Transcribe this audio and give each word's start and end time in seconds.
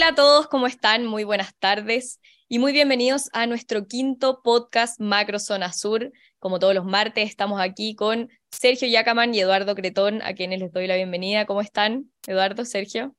Hola 0.00 0.08
a 0.08 0.14
todos, 0.14 0.46
¿cómo 0.46 0.66
están? 0.66 1.04
Muy 1.04 1.24
buenas 1.24 1.54
tardes 1.58 2.22
y 2.48 2.58
muy 2.58 2.72
bienvenidos 2.72 3.28
a 3.34 3.46
nuestro 3.46 3.86
quinto 3.86 4.40
podcast 4.42 4.98
Macro 4.98 5.38
Zona 5.38 5.74
Sur. 5.74 6.10
Como 6.38 6.58
todos 6.58 6.74
los 6.74 6.86
martes, 6.86 7.28
estamos 7.28 7.60
aquí 7.60 7.94
con 7.94 8.30
Sergio 8.50 8.88
Yacaman 8.88 9.34
y 9.34 9.40
Eduardo 9.40 9.74
Cretón, 9.74 10.22
a 10.22 10.32
quienes 10.32 10.58
les 10.58 10.72
doy 10.72 10.86
la 10.86 10.96
bienvenida. 10.96 11.44
¿Cómo 11.44 11.60
están, 11.60 12.06
Eduardo, 12.26 12.64
Sergio? 12.64 13.14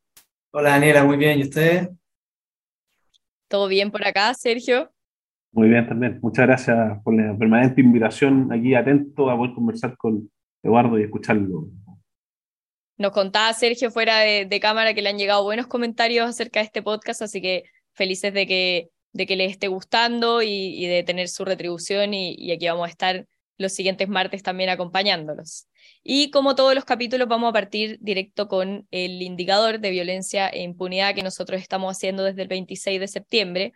Hola, 0.49 0.71
Daniela, 0.71 1.03
muy 1.03 1.17
bien. 1.17 1.37
¿Y 1.37 1.43
ustedes? 1.43 1.87
¿Todo 3.47 3.67
bien 3.67 3.91
por 3.91 4.03
acá, 4.03 4.33
Sergio? 4.33 4.91
Muy 5.51 5.69
bien 5.69 5.87
también. 5.87 6.17
Muchas 6.19 6.47
gracias 6.47 6.99
por 7.03 7.13
la 7.13 7.37
permanente 7.37 7.79
invitación 7.79 8.51
aquí, 8.51 8.73
atento 8.73 9.29
a 9.29 9.37
poder 9.37 9.53
conversar 9.53 9.95
con 9.97 10.31
Eduardo 10.63 10.97
y 10.97 11.03
escucharlo. 11.03 11.67
Nos 13.01 13.13
contaba 13.13 13.51
Sergio 13.55 13.89
fuera 13.89 14.19
de, 14.19 14.59
cámara 14.59 14.93
que 14.93 15.01
le 15.01 15.09
han 15.09 15.17
llegado 15.17 15.43
buenos 15.43 15.65
comentarios 15.65 16.29
acerca 16.29 16.59
de 16.59 16.67
este 16.67 16.83
podcast, 16.83 17.23
así 17.23 17.41
que 17.41 17.63
felices 17.93 18.31
de 18.31 18.45
que, 18.45 18.89
de 19.11 19.25
que 19.25 19.35
les 19.35 19.49
esté 19.53 19.69
gustando 19.69 20.43
y, 20.43 20.85
de 20.85 21.01
tener 21.01 21.27
su 21.27 21.43
retribución 21.43 22.13
y, 22.13 22.51
aquí 22.51 22.67
vamos 22.67 22.85
a 22.85 22.91
estar 22.91 23.25
los 23.57 23.73
siguientes 23.73 24.07
martes 24.07 24.43
también 24.43 24.69
acompañándolos. 24.69 25.67
Y 26.03 26.29
como 26.29 26.53
todos 26.53 26.75
los 26.75 26.85
capítulos 26.85 27.27
vamos 27.27 27.49
a 27.49 27.53
partir 27.53 27.97
directo 28.01 28.47
con 28.47 28.87
el 28.91 29.23
indicador 29.23 29.79
de 29.79 29.89
violencia 29.89 30.47
e 30.49 30.61
impunidad 30.61 31.15
que 31.15 31.23
nosotros 31.23 31.59
estamos 31.59 31.97
haciendo 31.97 32.23
desde 32.23 32.43
el 32.43 32.49
26 32.49 32.99
de 32.99 33.07
septiembre. 33.07 33.73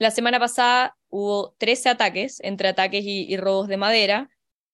La 0.00 0.10
semana 0.10 0.40
pasada 0.40 0.96
hubo 1.10 1.54
13 1.58 1.90
ataques, 1.90 2.40
entre 2.40 2.66
ataques 2.66 3.04
y, 3.06 3.36
robos 3.36 3.68
de 3.68 3.76
madera. 3.76 4.30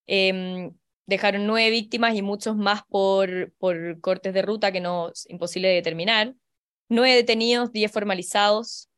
Em, 0.07 0.73
dejaron 1.11 1.47
nueve 1.47 1.71
víctimas 1.71 2.15
y 2.15 2.23
muchos 2.23 2.57
más 2.57 2.83
por, 2.89 3.53
por 3.59 4.01
cortes 4.01 4.33
de 4.33 4.43
ruta 4.43 4.71
que 4.71 4.81
no 4.81 5.11
es 5.11 5.29
imposible 5.29 5.69
de 5.69 5.75
determinar, 5.75 6.35
nueve 6.89 7.17
detenidos, 7.17 7.73
diez 7.73 7.91
formalizados 7.91 8.89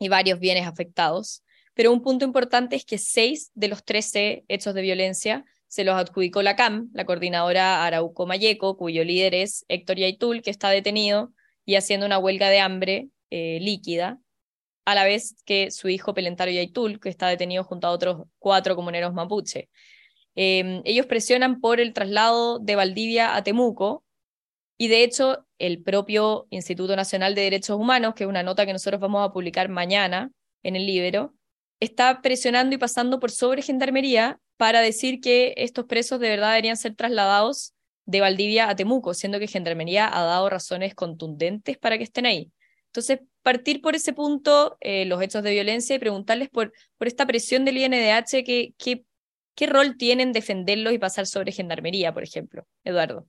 y 0.00 0.08
varios 0.08 0.40
bienes 0.40 0.66
afectados. 0.66 1.44
Pero 1.72 1.92
un 1.92 2.02
punto 2.02 2.24
importante 2.24 2.74
es 2.74 2.84
que 2.84 2.98
seis 2.98 3.52
de 3.54 3.68
los 3.68 3.84
trece 3.84 4.44
hechos 4.48 4.74
de 4.74 4.82
violencia 4.82 5.44
se 5.68 5.84
los 5.84 5.94
adjudicó 5.94 6.42
la 6.42 6.56
CAM, 6.56 6.90
la 6.92 7.04
coordinadora 7.04 7.86
Arauco 7.86 8.26
Mayeco, 8.26 8.76
cuyo 8.76 9.04
líder 9.04 9.34
es 9.34 9.64
Héctor 9.68 9.98
Yaitul, 9.98 10.42
que 10.42 10.50
está 10.50 10.70
detenido 10.70 11.32
y 11.64 11.76
haciendo 11.76 12.06
una 12.06 12.18
huelga 12.18 12.50
de 12.50 12.58
hambre 12.58 13.08
eh, 13.30 13.58
líquida, 13.60 14.18
a 14.84 14.94
la 14.94 15.04
vez 15.04 15.36
que 15.44 15.70
su 15.70 15.88
hijo 15.88 16.12
Pelentaro 16.12 16.50
Yaitul, 16.50 16.98
que 16.98 17.08
está 17.08 17.28
detenido 17.28 17.62
junto 17.62 17.86
a 17.86 17.90
otros 17.90 18.26
cuatro 18.38 18.74
comuneros 18.74 19.14
mapuche. 19.14 19.68
Em, 20.36 20.82
ellos 20.84 21.06
presionan 21.06 21.60
por 21.60 21.80
el 21.80 21.94
traslado 21.94 22.58
de 22.58 22.76
Valdivia 22.76 23.34
a 23.34 23.42
Temuco 23.42 24.04
y 24.78 24.88
de 24.88 25.02
hecho 25.02 25.46
el 25.58 25.82
propio 25.82 26.46
Instituto 26.50 26.94
Nacional 26.94 27.34
de 27.34 27.42
Derechos 27.42 27.78
Humanos, 27.78 28.14
que 28.14 28.24
es 28.24 28.28
una 28.28 28.42
nota 28.42 28.66
que 28.66 28.74
nosotros 28.74 29.00
vamos 29.00 29.26
a 29.26 29.32
publicar 29.32 29.70
mañana 29.70 30.30
en 30.62 30.76
el 30.76 30.86
Libro, 30.86 31.34
está 31.80 32.20
presionando 32.20 32.74
y 32.74 32.78
pasando 32.78 33.18
por 33.18 33.30
sobre 33.30 33.62
Gendarmería 33.62 34.38
para 34.58 34.80
decir 34.80 35.20
que 35.20 35.54
estos 35.56 35.86
presos 35.86 36.20
de 36.20 36.28
verdad 36.28 36.50
deberían 36.50 36.76
ser 36.76 36.94
trasladados 36.94 37.74
de 38.04 38.20
Valdivia 38.20 38.68
a 38.68 38.76
Temuco, 38.76 39.14
siendo 39.14 39.38
que 39.38 39.48
Gendarmería 39.48 40.06
ha 40.06 40.22
dado 40.22 40.48
razones 40.50 40.94
contundentes 40.94 41.78
para 41.78 41.96
que 41.96 42.04
estén 42.04 42.26
ahí. 42.26 42.52
Entonces, 42.86 43.20
partir 43.42 43.80
por 43.80 43.94
ese 43.94 44.12
punto, 44.12 44.76
eh, 44.80 45.04
los 45.06 45.20
hechos 45.22 45.42
de 45.42 45.50
violencia 45.50 45.96
y 45.96 45.98
preguntarles 45.98 46.48
por, 46.48 46.72
por 46.98 47.06
esta 47.06 47.26
presión 47.26 47.64
del 47.64 47.78
INDH 47.78 48.44
que, 48.44 48.74
que 48.78 49.04
¿Qué 49.56 49.66
rol 49.66 49.96
tienen 49.96 50.32
defenderlos 50.32 50.92
y 50.92 50.98
pasar 50.98 51.26
sobre 51.26 51.50
gendarmería, 51.50 52.12
por 52.12 52.22
ejemplo? 52.22 52.66
Eduardo. 52.84 53.26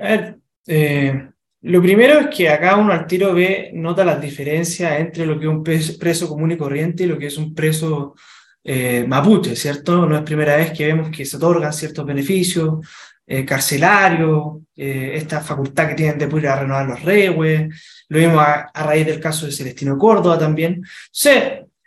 A 0.00 0.08
ver, 0.08 0.38
eh, 0.66 1.28
lo 1.60 1.80
primero 1.80 2.18
es 2.18 2.26
que 2.26 2.48
acá 2.48 2.76
uno 2.76 2.92
al 2.92 3.06
tiro 3.06 3.32
ve, 3.32 3.70
nota 3.74 4.04
las 4.04 4.20
diferencias 4.20 4.98
entre 4.98 5.24
lo 5.24 5.38
que 5.38 5.46
es 5.46 5.88
un 5.90 5.98
preso 5.98 6.28
común 6.28 6.50
y 6.50 6.56
corriente 6.56 7.04
y 7.04 7.06
lo 7.06 7.16
que 7.16 7.26
es 7.26 7.38
un 7.38 7.54
preso 7.54 8.16
eh, 8.64 9.04
mapuche, 9.06 9.54
¿cierto? 9.54 10.04
No 10.04 10.16
es 10.16 10.22
primera 10.22 10.56
vez 10.56 10.72
que 10.72 10.86
vemos 10.86 11.10
que 11.16 11.24
se 11.24 11.36
otorgan 11.36 11.72
ciertos 11.72 12.04
beneficios 12.04 12.84
eh, 13.24 13.44
carcelarios, 13.44 14.62
esta 14.74 15.40
facultad 15.40 15.88
que 15.88 15.94
tienen 15.94 16.18
de 16.18 16.26
poder 16.26 16.58
renovar 16.58 16.86
los 16.86 17.02
rehues, 17.02 18.04
lo 18.08 18.18
vimos 18.18 18.42
a, 18.44 18.68
raíz 18.82 19.06
del 19.06 19.20
caso 19.20 19.46
de 19.46 19.52
Celestino 19.52 19.96
Córdoba 19.96 20.36
también. 20.36 20.82
Sí, 21.12 21.30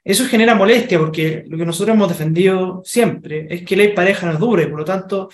eso 0.06 0.26
genera 0.26 0.54
molestia 0.54 1.00
porque 1.00 1.44
lo 1.48 1.58
que 1.58 1.66
nosotros 1.66 1.96
hemos 1.96 2.08
defendido 2.08 2.82
siempre 2.86 3.48
es 3.50 3.66
que 3.66 3.76
la 3.76 3.94
pareja 3.96 4.28
no 4.28 4.34
es 4.34 4.68
por 4.68 4.80
lo 4.80 4.86
tanto 4.86 5.30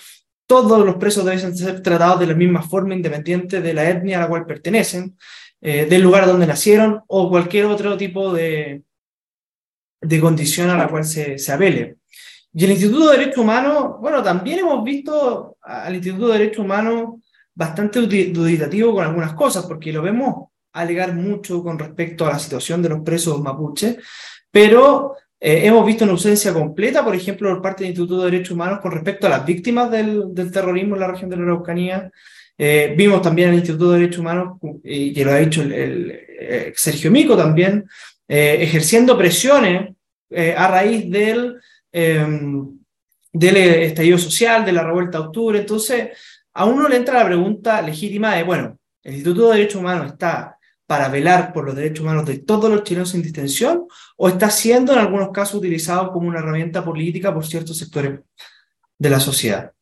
todos 0.46 0.84
los 0.84 0.96
presos 0.96 1.24
deben 1.24 1.56
ser 1.56 1.82
tratados 1.82 2.20
de 2.20 2.26
la 2.26 2.34
misma 2.34 2.62
forma 2.62 2.94
independiente 2.94 3.60
de 3.60 3.74
la 3.74 3.88
etnia 3.88 4.18
a 4.18 4.20
la 4.22 4.28
cual 4.28 4.46
pertenecen, 4.46 5.16
eh, 5.60 5.86
del 5.86 6.02
lugar 6.02 6.26
donde 6.26 6.46
nacieron 6.46 7.02
o 7.06 7.28
cualquier 7.28 7.66
otro 7.66 7.96
tipo 7.96 8.32
de, 8.32 8.82
de 10.00 10.20
condición 10.20 10.70
a 10.70 10.76
la 10.76 10.88
cual 10.88 11.04
se, 11.04 11.38
se 11.38 11.52
apele. 11.52 11.96
Y 12.52 12.64
el 12.64 12.72
Instituto 12.72 13.10
de 13.10 13.18
Derechos 13.18 13.38
Humanos, 13.38 13.94
bueno, 14.00 14.22
también 14.22 14.58
hemos 14.58 14.82
visto 14.84 15.56
al 15.62 15.94
Instituto 15.94 16.28
de 16.28 16.38
Derechos 16.38 16.64
Humanos 16.64 17.20
bastante 17.54 18.00
duditativo 18.00 18.92
con 18.92 19.04
algunas 19.04 19.34
cosas, 19.34 19.64
porque 19.64 19.92
lo 19.92 20.02
vemos 20.02 20.48
alegar 20.72 21.14
mucho 21.14 21.62
con 21.62 21.78
respecto 21.78 22.26
a 22.26 22.32
la 22.32 22.38
situación 22.38 22.82
de 22.82 22.88
los 22.88 23.00
presos 23.00 23.40
mapuches, 23.40 23.96
pero 24.52 25.16
eh, 25.40 25.66
hemos 25.66 25.84
visto 25.84 26.04
una 26.04 26.12
ausencia 26.12 26.52
completa, 26.52 27.04
por 27.04 27.16
ejemplo, 27.16 27.48
por 27.48 27.62
parte 27.62 27.82
del 27.82 27.90
Instituto 27.90 28.18
de 28.18 28.30
Derechos 28.30 28.52
Humanos 28.52 28.78
con 28.80 28.92
respecto 28.92 29.26
a 29.26 29.30
las 29.30 29.44
víctimas 29.44 29.90
del, 29.90 30.32
terrorismo 30.52 30.94
en 30.94 31.00
la 31.00 31.08
región 31.08 31.30
de 31.30 31.36
la 31.36 31.42
Araucanía. 31.42 32.12
Eh, 32.56 32.94
vimos 32.96 33.22
también 33.22 33.48
el 33.48 33.56
Instituto 33.56 33.90
de 33.90 33.98
Derechos 33.98 34.20
Humanos, 34.20 34.58
y 34.84 35.12
que 35.12 35.24
lo 35.24 35.32
ha 35.32 35.38
dicho 35.38 35.62
eh, 35.64 36.72
Sergio 36.76 37.10
Mico 37.10 37.36
también, 37.36 37.88
ejerciendo 38.28 39.18
presiones 39.18 39.94
a 40.56 40.68
raíz 40.68 41.10
del, 41.10 41.60
em, 41.90 42.78
del 43.32 43.56
estallido 43.56 44.16
social, 44.16 44.64
de 44.64 44.72
la 44.72 44.84
revuelta 44.84 45.18
de 45.18 45.24
octubre. 45.24 45.58
Entonces, 45.58 46.10
a 46.54 46.64
uno 46.64 46.88
le 46.88 46.96
entra 46.96 47.18
la 47.18 47.26
pregunta 47.26 47.82
legítima 47.82 48.36
de, 48.36 48.44
bueno, 48.44 48.78
el 49.02 49.14
Instituto 49.14 49.48
de 49.48 49.58
Derechos 49.58 49.80
Humanos 49.80 50.12
está 50.12 50.56
para 50.86 51.08
velar 51.08 51.52
por 51.52 51.64
los 51.64 51.74
derechos 51.74 52.00
humanos 52.00 52.26
de 52.26 52.38
todos 52.38 52.70
los 52.70 52.82
chilenos 52.82 53.10
sin 53.10 53.22
distinción 53.22 53.86
o 54.16 54.28
está 54.28 54.50
siendo 54.50 54.92
en 54.92 54.98
algunos 54.98 55.30
casos 55.30 55.54
utilizado 55.54 56.12
como 56.12 56.28
una 56.28 56.40
herramienta 56.40 56.84
política 56.84 57.32
por 57.32 57.46
ciertos 57.46 57.78
sectores 57.78 58.20
de 58.98 59.10
la 59.10 59.20
sociedad. 59.20 59.72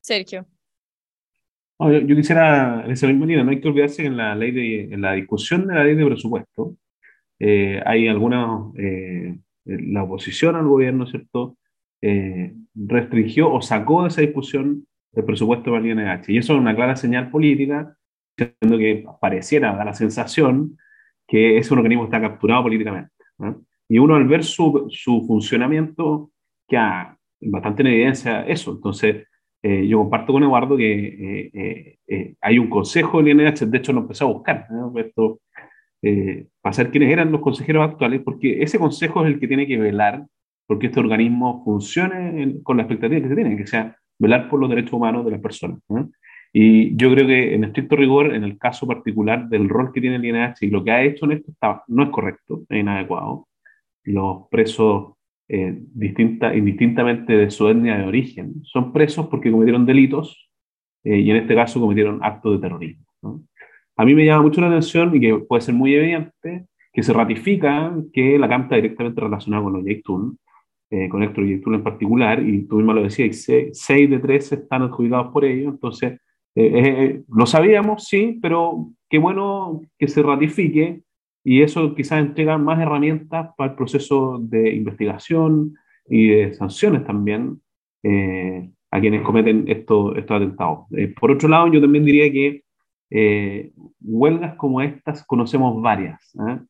Sergio. 0.00 0.46
yo, 1.78 2.16
quisiera, 2.16 2.84
en 2.84 2.90
esa 2.90 3.06
misma 3.06 3.26
línea, 3.26 3.44
no 3.44 3.50
hay 3.50 3.60
que 3.60 3.68
olvidarse 3.68 4.02
que 4.02 4.08
en 4.08 4.16
la, 4.16 4.34
ley 4.34 4.50
de, 4.50 4.94
en 4.94 5.00
la 5.00 5.12
discusión 5.12 5.66
de 5.66 5.74
la 5.74 5.84
ley 5.84 5.94
de 5.94 6.06
presupuesto 6.06 6.76
eh, 7.38 7.82
hay 7.84 8.08
algunas, 8.08 8.72
eh, 8.78 9.36
la 9.64 10.04
oposición 10.04 10.56
al 10.56 10.66
gobierno, 10.66 11.06
¿cierto? 11.06 11.56
Eh, 12.00 12.54
restringió 12.74 13.52
o 13.52 13.60
sacó 13.60 14.02
de 14.02 14.08
esa 14.08 14.20
discusión 14.20 14.86
el 15.12 15.24
presupuesto 15.24 15.72
de 15.72 15.80
la 15.80 15.88
INH. 15.88 16.32
Y 16.32 16.38
eso 16.38 16.54
es 16.54 16.58
una 16.58 16.74
clara 16.74 16.96
señal 16.96 17.30
política 17.30 17.96
siendo 18.58 18.78
que 18.78 19.04
pareciera 19.20 19.74
dar 19.74 19.86
la 19.86 19.94
sensación 19.94 20.76
que 21.26 21.58
ese 21.58 21.72
organismo 21.72 22.04
está 22.04 22.20
capturado 22.20 22.64
políticamente. 22.64 23.10
Y 23.88 23.98
uno 23.98 24.14
al 24.14 24.26
ver 24.26 24.44
su, 24.44 24.86
su 24.90 25.24
funcionamiento 25.26 26.30
queda 26.68 27.18
bastante 27.40 27.82
en 27.82 27.88
evidencia 27.88 28.46
eso. 28.46 28.72
Entonces, 28.72 29.26
eh, 29.62 29.86
yo 29.86 29.98
comparto 29.98 30.32
con 30.32 30.42
Eduardo 30.42 30.76
que 30.76 31.50
eh, 31.54 31.98
eh, 32.08 32.34
hay 32.40 32.58
un 32.58 32.68
consejo 32.68 33.22
del 33.22 33.40
INH, 33.40 33.66
de 33.66 33.78
hecho 33.78 33.92
lo 33.92 34.00
empezó 34.00 34.24
a 34.24 34.32
buscar, 34.32 34.66
Esto, 34.96 35.40
para 36.60 36.72
saber 36.72 36.90
quiénes 36.90 37.10
eran 37.10 37.30
los 37.30 37.40
consejeros 37.40 37.88
actuales, 37.88 38.22
porque 38.24 38.62
ese 38.62 38.78
consejo 38.78 39.24
es 39.24 39.32
el 39.32 39.38
que 39.38 39.46
tiene 39.46 39.66
que 39.68 39.78
velar 39.78 40.26
porque 40.66 40.86
este 40.86 41.00
organismo 41.00 41.62
funcione 41.64 42.56
con 42.62 42.76
la 42.76 42.84
expectativa 42.84 43.20
que 43.20 43.28
se 43.28 43.34
tiene, 43.34 43.56
que 43.56 43.66
sea 43.66 43.96
velar 44.18 44.48
por 44.48 44.58
los 44.58 44.68
derechos 44.68 44.94
humanos 44.94 45.24
de 45.24 45.30
las 45.32 45.40
personas. 45.40 45.78
Y 46.52 46.94
yo 46.96 47.10
creo 47.12 47.26
que 47.26 47.54
en 47.54 47.64
estricto 47.64 47.96
rigor, 47.96 48.34
en 48.34 48.44
el 48.44 48.58
caso 48.58 48.86
particular 48.86 49.48
del 49.48 49.68
rol 49.68 49.90
que 49.92 50.00
tiene 50.00 50.16
el 50.16 50.24
INH 50.24 50.56
y 50.60 50.70
lo 50.70 50.84
que 50.84 50.90
ha 50.90 51.02
hecho 51.02 51.24
en 51.24 51.32
esto, 51.32 51.50
está, 51.50 51.82
no 51.88 52.02
es 52.02 52.10
correcto, 52.10 52.62
es 52.68 52.80
inadecuado. 52.80 53.48
Los 54.04 54.48
presos, 54.50 55.14
eh, 55.48 55.78
distinta, 55.94 56.54
indistintamente 56.54 57.34
de 57.36 57.50
su 57.50 57.68
etnia 57.68 57.96
de 57.96 58.06
origen, 58.06 58.54
son 58.64 58.92
presos 58.92 59.28
porque 59.28 59.50
cometieron 59.50 59.86
delitos 59.86 60.50
eh, 61.04 61.18
y 61.18 61.30
en 61.30 61.36
este 61.38 61.54
caso 61.54 61.80
cometieron 61.80 62.20
actos 62.22 62.54
de 62.54 62.58
terrorismo. 62.60 63.06
A 63.96 64.04
mí 64.04 64.14
me 64.14 64.24
llama 64.24 64.42
mucho 64.42 64.60
la 64.60 64.68
atención 64.68 65.14
y 65.14 65.20
que 65.20 65.34
puede 65.38 65.62
ser 65.62 65.74
muy 65.74 65.94
evidente 65.94 66.66
que 66.92 67.02
se 67.02 67.12
ratifica 67.12 67.94
que 68.12 68.38
la 68.38 68.48
CAM 68.48 68.62
está 68.62 68.76
directamente 68.76 69.20
relacionada 69.20 69.62
con 69.62 69.72
los 69.72 69.84
Yaitul, 69.84 70.36
eh, 70.90 71.08
con 71.08 71.22
Héctor 71.22 71.46
Yaitul 71.46 71.76
en 71.76 71.82
particular, 71.82 72.42
y 72.42 72.66
tú 72.66 72.76
mismo 72.76 72.92
lo 72.92 73.02
decías, 73.02 73.46
seis 73.72 74.10
de 74.10 74.18
tres 74.18 74.52
están 74.52 74.82
adjudicados 74.82 75.32
por 75.32 75.46
ello, 75.46 75.70
entonces 75.70 76.20
eh, 76.54 76.72
eh, 76.74 77.22
lo 77.28 77.46
sabíamos, 77.46 78.04
sí, 78.04 78.38
pero 78.42 78.90
qué 79.08 79.18
bueno 79.18 79.82
que 79.98 80.08
se 80.08 80.22
ratifique 80.22 81.02
y 81.44 81.62
eso 81.62 81.94
quizás 81.94 82.20
entrega 82.20 82.58
más 82.58 82.80
herramientas 82.80 83.50
para 83.56 83.70
el 83.70 83.76
proceso 83.76 84.38
de 84.40 84.74
investigación 84.74 85.74
y 86.08 86.28
de 86.28 86.54
sanciones 86.54 87.04
también 87.04 87.60
eh, 88.02 88.70
a 88.90 89.00
quienes 89.00 89.22
cometen 89.22 89.64
estos, 89.68 90.16
estos 90.16 90.36
atentados. 90.36 90.86
por 91.18 91.30
otro 91.30 91.48
lado, 91.48 91.68
yo 91.72 91.80
también 91.80 92.04
diría 92.04 92.30
que 92.30 92.62
eh, 93.14 93.72
huelgas 94.00 94.54
como 94.54 94.80
estas 94.80 95.22
conocemos 95.26 95.80
varias. 95.82 96.34
¿eh? 96.48 96.60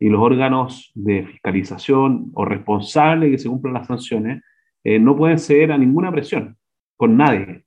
Y 0.00 0.08
los 0.08 0.20
órganos 0.20 0.90
de 0.96 1.24
fiscalización 1.24 2.32
o 2.34 2.44
responsables 2.44 3.30
que 3.30 3.38
se 3.38 3.48
cumplan 3.48 3.74
las 3.74 3.86
sanciones 3.86 4.42
eh, 4.82 4.98
no 4.98 5.16
pueden 5.16 5.38
ceder 5.38 5.70
a 5.70 5.78
ninguna 5.78 6.10
presión 6.10 6.56
con 6.96 7.16
nadie. 7.16 7.64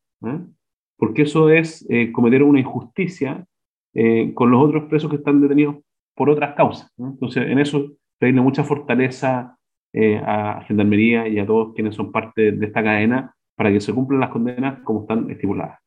Porque 0.98 1.24
eso 1.24 1.50
es 1.50 1.86
cometer 2.14 2.44
una 2.44 2.60
injusticia 2.60 3.46
con 4.34 4.52
los 4.52 4.64
otros 4.64 4.86
presos 4.90 5.10
que 5.10 5.18
están 5.18 5.42
detenidos 5.42 5.78
por 6.16 6.30
otras 6.30 6.56
causas. 6.56 6.90
Entonces, 6.98 7.48
en 7.48 7.60
eso 7.60 7.92
pedirle 8.18 8.42
mucha 8.42 8.64
fortaleza 8.64 9.58
a 10.26 10.64
Gendarmería 10.68 11.28
y 11.28 11.40
a 11.40 11.46
todos 11.46 11.74
quienes 11.74 11.96
son 11.96 12.12
parte 12.12 12.52
de 12.52 12.66
esta 12.66 12.84
cadena 12.84 13.36
para 13.56 13.72
que 13.72 13.82
se 13.82 13.94
cumplan 13.94 14.20
las 14.20 14.30
condenas 14.30 14.80
como 14.84 15.02
están 15.02 15.30
estipuladas. 15.30 15.80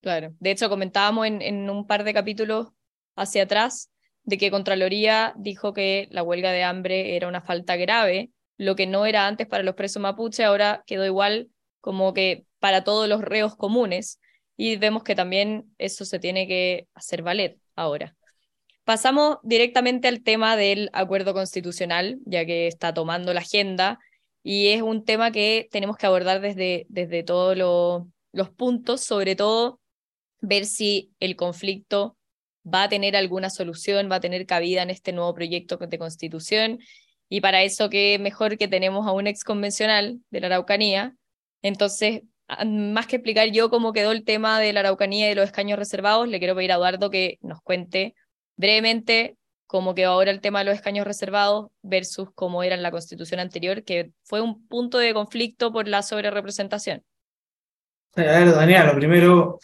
Claro, 0.00 0.34
de 0.38 0.50
hecho 0.50 0.68
comentábamos 0.68 1.26
en, 1.26 1.70
un 1.70 1.86
par 1.86 2.04
de 2.04 2.14
capítulos 2.14 2.68
hacia 3.16 3.44
atrás 3.44 3.90
de 4.24 4.38
que 4.38 4.50
Contraloría 4.50 5.34
dijo 5.36 5.72
que 5.72 6.08
la 6.10 6.22
huelga 6.22 6.52
de 6.52 6.62
hambre 6.62 7.16
era 7.16 7.28
una 7.28 7.40
falta 7.40 7.76
grave, 7.76 8.30
lo 8.56 8.76
que 8.76 8.86
no 8.86 9.06
era 9.06 9.26
antes 9.26 9.46
para 9.46 9.62
los 9.62 9.74
presos 9.74 10.02
mapuche, 10.02 10.44
ahora 10.44 10.82
quedó 10.86 11.04
igual 11.06 11.48
como 11.80 12.12
que 12.12 12.44
para 12.58 12.84
todos 12.84 13.08
los 13.08 13.20
reos 13.22 13.56
comunes, 13.56 14.20
y 14.56 14.76
vemos 14.76 15.04
que 15.04 15.14
también 15.14 15.72
eso 15.78 16.04
se 16.04 16.18
tiene 16.18 16.48
que 16.48 16.88
hacer 16.94 17.22
valer 17.22 17.58
ahora. 17.76 18.16
Pasamos 18.84 19.38
directamente 19.42 20.08
al 20.08 20.22
tema 20.22 20.56
del 20.56 20.90
acuerdo 20.92 21.34
constitucional, 21.34 22.18
ya 22.24 22.44
que 22.46 22.66
está 22.66 22.94
tomando 22.94 23.34
la 23.34 23.40
agenda, 23.40 23.98
y 24.42 24.68
es 24.68 24.82
un 24.82 25.04
tema 25.04 25.30
que 25.30 25.68
tenemos 25.70 25.96
que 25.96 26.06
abordar 26.06 26.40
desde, 26.40 26.86
desde 26.88 27.22
todos 27.22 27.56
los 28.32 28.50
puntos, 28.50 29.02
sobre 29.02 29.36
todo 29.36 29.80
ver 30.40 30.64
si 30.64 31.12
el 31.20 31.36
conflicto 31.36 32.16
va 32.64 32.84
a 32.84 32.88
tener 32.88 33.16
alguna 33.16 33.50
solución, 33.50 34.10
va 34.10 34.16
a 34.16 34.20
tener 34.20 34.46
cabida 34.46 34.82
en 34.82 34.90
este 34.90 35.12
nuevo 35.12 35.34
proyecto 35.34 35.76
de 35.76 35.98
constitución. 35.98 36.78
Y 37.28 37.40
para 37.40 37.62
eso, 37.62 37.90
qué 37.90 38.18
mejor 38.18 38.56
que 38.56 38.68
tenemos 38.68 39.06
a 39.06 39.12
un 39.12 39.26
ex 39.26 39.44
convencional 39.44 40.20
de 40.30 40.40
la 40.40 40.46
Araucanía. 40.46 41.14
Entonces, 41.62 42.22
más 42.66 43.06
que 43.06 43.16
explicar 43.16 43.48
yo 43.50 43.70
cómo 43.70 43.92
quedó 43.92 44.12
el 44.12 44.24
tema 44.24 44.58
de 44.60 44.72
la 44.72 44.80
Araucanía 44.80 45.26
y 45.26 45.28
de 45.30 45.34
los 45.34 45.44
escaños 45.44 45.78
reservados, 45.78 46.28
le 46.28 46.38
quiero 46.38 46.54
pedir 46.54 46.72
a 46.72 46.76
Eduardo 46.76 47.10
que 47.10 47.38
nos 47.42 47.60
cuente 47.60 48.14
brevemente 48.56 49.36
cómo 49.66 49.94
quedó 49.94 50.12
ahora 50.12 50.30
el 50.30 50.40
tema 50.40 50.60
de 50.60 50.64
los 50.66 50.74
escaños 50.74 51.06
reservados 51.06 51.68
versus 51.82 52.28
cómo 52.34 52.62
era 52.62 52.74
en 52.74 52.82
la 52.82 52.90
constitución 52.90 53.38
anterior, 53.38 53.84
que 53.84 54.12
fue 54.24 54.40
un 54.40 54.66
punto 54.66 54.98
de 54.98 55.12
conflicto 55.12 55.72
por 55.72 55.86
la 55.86 56.02
sobrerepresentación. 56.02 57.04
A 58.16 58.22
ver, 58.22 58.54
Daniel, 58.54 58.86
lo 58.86 58.94
primero, 58.94 59.58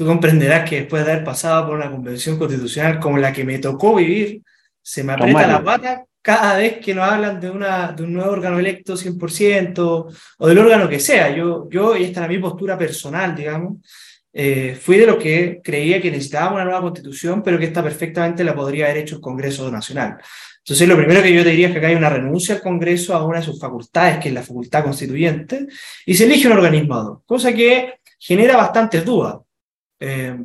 Tú 0.00 0.06
comprenderás 0.06 0.66
que 0.66 0.76
después 0.76 1.04
de 1.04 1.12
haber 1.12 1.24
pasado 1.24 1.66
por 1.66 1.76
una 1.76 1.90
convención 1.90 2.38
constitucional 2.38 2.98
como 2.98 3.18
la 3.18 3.34
que 3.34 3.44
me 3.44 3.58
tocó 3.58 3.96
vivir, 3.96 4.42
se 4.80 5.04
me 5.04 5.12
aprieta 5.12 5.46
la 5.46 5.62
pata 5.62 6.06
cada 6.22 6.58
vez 6.58 6.78
que 6.78 6.94
nos 6.94 7.08
hablan 7.08 7.40
de, 7.40 7.50
una, 7.50 7.92
de 7.92 8.02
un 8.02 8.12
nuevo 8.12 8.30
órgano 8.30 8.58
electo 8.58 8.94
100% 8.94 10.14
o 10.38 10.48
del 10.48 10.58
órgano 10.58 10.88
que 10.88 11.00
sea. 11.00 11.34
Yo, 11.34 11.68
yo 11.70 11.96
y 11.96 12.04
esta 12.04 12.24
es 12.24 12.28
mi 12.28 12.38
postura 12.38 12.76
personal, 12.76 13.34
digamos, 13.34 13.78
eh, 14.32 14.78
fui 14.80 14.96
de 14.96 15.06
los 15.06 15.16
que 15.16 15.60
creía 15.62 16.00
que 16.00 16.10
necesitábamos 16.10 16.56
una 16.56 16.64
nueva 16.64 16.82
constitución, 16.82 17.42
pero 17.42 17.58
que 17.58 17.64
esta 17.64 17.82
perfectamente 17.82 18.44
la 18.44 18.54
podría 18.54 18.86
haber 18.86 18.98
hecho 18.98 19.16
el 19.16 19.20
Congreso 19.20 19.70
Nacional. 19.70 20.18
Entonces, 20.58 20.86
lo 20.86 20.96
primero 20.96 21.22
que 21.22 21.34
yo 21.34 21.42
te 21.42 21.50
diría 21.50 21.68
es 21.68 21.72
que 21.72 21.78
acá 21.78 21.88
hay 21.88 21.96
una 21.96 22.10
renuncia 22.10 22.54
al 22.54 22.60
Congreso 22.60 23.14
a 23.14 23.24
una 23.24 23.38
de 23.38 23.44
sus 23.44 23.58
facultades, 23.58 24.18
que 24.18 24.28
es 24.28 24.34
la 24.34 24.42
facultad 24.42 24.84
constituyente, 24.84 25.66
y 26.06 26.14
se 26.14 26.24
elige 26.24 26.46
un 26.46 26.52
organismo 26.52 27.22
cosa 27.26 27.52
que 27.52 27.94
genera 28.18 28.56
bastantes 28.56 29.04
dudas. 29.04 29.38
Eh, 29.98 30.36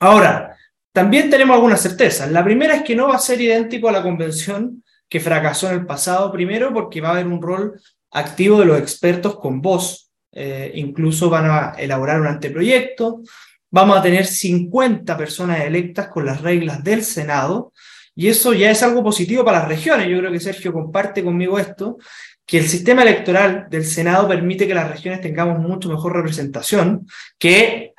ahora, 0.00 0.56
también 0.92 1.30
tenemos 1.30 1.54
algunas 1.54 1.80
certezas. 1.80 2.30
La 2.30 2.44
primera 2.44 2.76
es 2.76 2.82
que 2.82 2.94
no 2.94 3.08
va 3.08 3.16
a 3.16 3.18
ser 3.18 3.40
idéntico 3.40 3.88
a 3.88 3.92
la 3.92 4.02
convención 4.02 4.83
que 5.14 5.20
fracasó 5.20 5.68
en 5.70 5.74
el 5.74 5.86
pasado, 5.86 6.32
primero 6.32 6.74
porque 6.74 7.00
va 7.00 7.10
a 7.10 7.12
haber 7.12 7.28
un 7.28 7.40
rol 7.40 7.80
activo 8.10 8.58
de 8.58 8.64
los 8.64 8.80
expertos 8.80 9.38
con 9.38 9.62
voz. 9.62 10.10
Eh, 10.32 10.72
incluso 10.74 11.30
van 11.30 11.48
a 11.48 11.74
elaborar 11.78 12.20
un 12.20 12.26
anteproyecto. 12.26 13.22
Vamos 13.70 13.96
a 13.96 14.02
tener 14.02 14.26
50 14.26 15.16
personas 15.16 15.60
electas 15.60 16.08
con 16.08 16.26
las 16.26 16.40
reglas 16.40 16.82
del 16.82 17.04
Senado. 17.04 17.72
Y 18.16 18.26
eso 18.26 18.54
ya 18.54 18.72
es 18.72 18.82
algo 18.82 19.04
positivo 19.04 19.44
para 19.44 19.60
las 19.60 19.68
regiones. 19.68 20.08
Yo 20.08 20.18
creo 20.18 20.32
que 20.32 20.40
Sergio 20.40 20.72
comparte 20.72 21.22
conmigo 21.22 21.60
esto 21.60 21.96
que 22.44 22.58
el 22.58 22.66
sistema 22.66 23.02
electoral 23.02 23.68
del 23.70 23.84
Senado 23.84 24.26
permite 24.26 24.66
que 24.66 24.74
las 24.74 24.90
regiones 24.90 25.20
tengamos 25.20 25.60
mucho 25.60 25.88
mejor 25.88 26.12
representación 26.12 27.06
que 27.38 27.94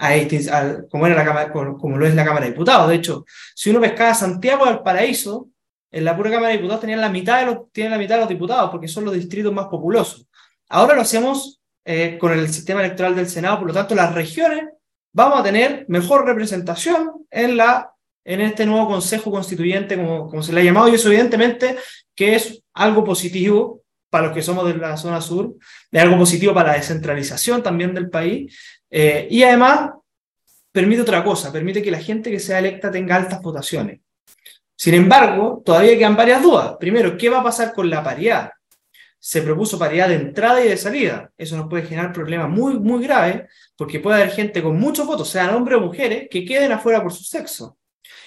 como, 0.91 1.07
era 1.07 1.15
la 1.15 1.23
Cámara, 1.23 1.53
como 1.53 1.97
lo 1.97 2.05
es 2.05 2.13
la 2.13 2.25
Cámara 2.25 2.43
de 2.43 2.51
Diputados. 2.51 2.89
De 2.89 2.95
hecho, 2.95 3.23
si 3.55 3.69
uno 3.69 3.79
pescaba 3.79 4.13
Santiago 4.13 4.65
del 4.65 4.79
Paraíso, 4.79 5.47
en 5.95 6.03
la 6.03 6.13
pura 6.17 6.29
Cámara 6.29 6.49
de 6.49 6.57
Diputados 6.57 6.81
tenían 6.81 6.99
la 6.99 7.09
mitad 7.09 7.39
de 7.39 7.45
los, 7.45 7.71
tienen 7.71 7.91
la 7.91 7.97
mitad 7.97 8.15
de 8.15 8.21
los 8.21 8.29
diputados, 8.29 8.69
porque 8.69 8.89
son 8.89 9.05
los 9.05 9.13
distritos 9.13 9.53
más 9.53 9.67
populosos. 9.67 10.27
Ahora 10.67 10.93
lo 10.93 10.99
hacemos 10.99 11.61
eh, 11.85 12.17
con 12.19 12.33
el 12.33 12.49
sistema 12.49 12.81
electoral 12.81 13.15
del 13.15 13.29
Senado, 13.29 13.59
por 13.59 13.67
lo 13.67 13.73
tanto, 13.73 13.95
las 13.95 14.13
regiones 14.13 14.65
vamos 15.13 15.39
a 15.39 15.43
tener 15.43 15.85
mejor 15.87 16.25
representación 16.25 17.25
en, 17.31 17.55
la, 17.55 17.93
en 18.25 18.41
este 18.41 18.65
nuevo 18.65 18.89
Consejo 18.89 19.31
Constituyente, 19.31 19.95
como, 19.95 20.43
se 20.43 20.51
le 20.51 20.59
ha 20.59 20.63
llamado, 20.65 20.89
y 20.89 20.95
eso 20.95 21.07
evidentemente 21.07 21.77
que 22.13 22.35
es 22.35 22.61
algo 22.73 23.05
positivo 23.05 23.81
para 24.09 24.27
los 24.27 24.35
que 24.35 24.41
somos 24.41 24.67
de 24.67 24.75
la 24.75 24.97
zona 24.97 25.21
sur, 25.21 25.55
es 25.89 26.01
algo 26.01 26.17
positivo 26.17 26.53
para 26.53 26.71
la 26.71 26.77
descentralización 26.77 27.63
también 27.63 27.93
del 27.93 28.09
país, 28.09 28.53
eh, 28.89 29.29
y 29.31 29.43
además 29.43 29.91
permite 30.73 31.03
otra 31.03 31.23
cosa, 31.23 31.53
permite 31.53 31.81
que 31.81 31.91
la 31.91 32.01
gente 32.01 32.29
que 32.29 32.39
sea 32.41 32.59
electa 32.59 32.91
tenga 32.91 33.15
altas 33.15 33.41
votaciones. 33.41 34.01
Sin 34.75 34.93
embargo, 34.93 35.61
todavía 35.65 35.97
quedan 35.97 36.15
varias 36.15 36.43
dudas. 36.43 36.75
Primero, 36.79 37.17
¿qué 37.17 37.29
va 37.29 37.39
a 37.39 37.43
pasar 37.43 37.73
con 37.73 37.89
la 37.89 38.03
paridad? 38.03 38.51
Se 39.19 39.41
propuso 39.41 39.79
paridad 39.79 40.09
de 40.09 40.15
entrada 40.15 40.63
y 40.63 40.67
de 40.67 40.77
salida. 40.77 41.31
Eso 41.37 41.55
nos 41.57 41.67
puede 41.69 41.83
generar 41.87 42.13
problemas 42.13 42.49
muy, 42.49 42.77
muy 42.79 43.03
graves, 43.03 43.49
porque 43.75 43.99
puede 43.99 44.21
haber 44.21 44.33
gente 44.33 44.61
con 44.61 44.77
muchos 44.77 45.07
votos, 45.07 45.29
sean 45.29 45.55
hombres 45.55 45.77
o 45.77 45.81
mujeres, 45.81 46.27
que 46.29 46.45
queden 46.45 46.71
afuera 46.71 47.01
por 47.01 47.13
su 47.13 47.23
sexo. 47.23 47.77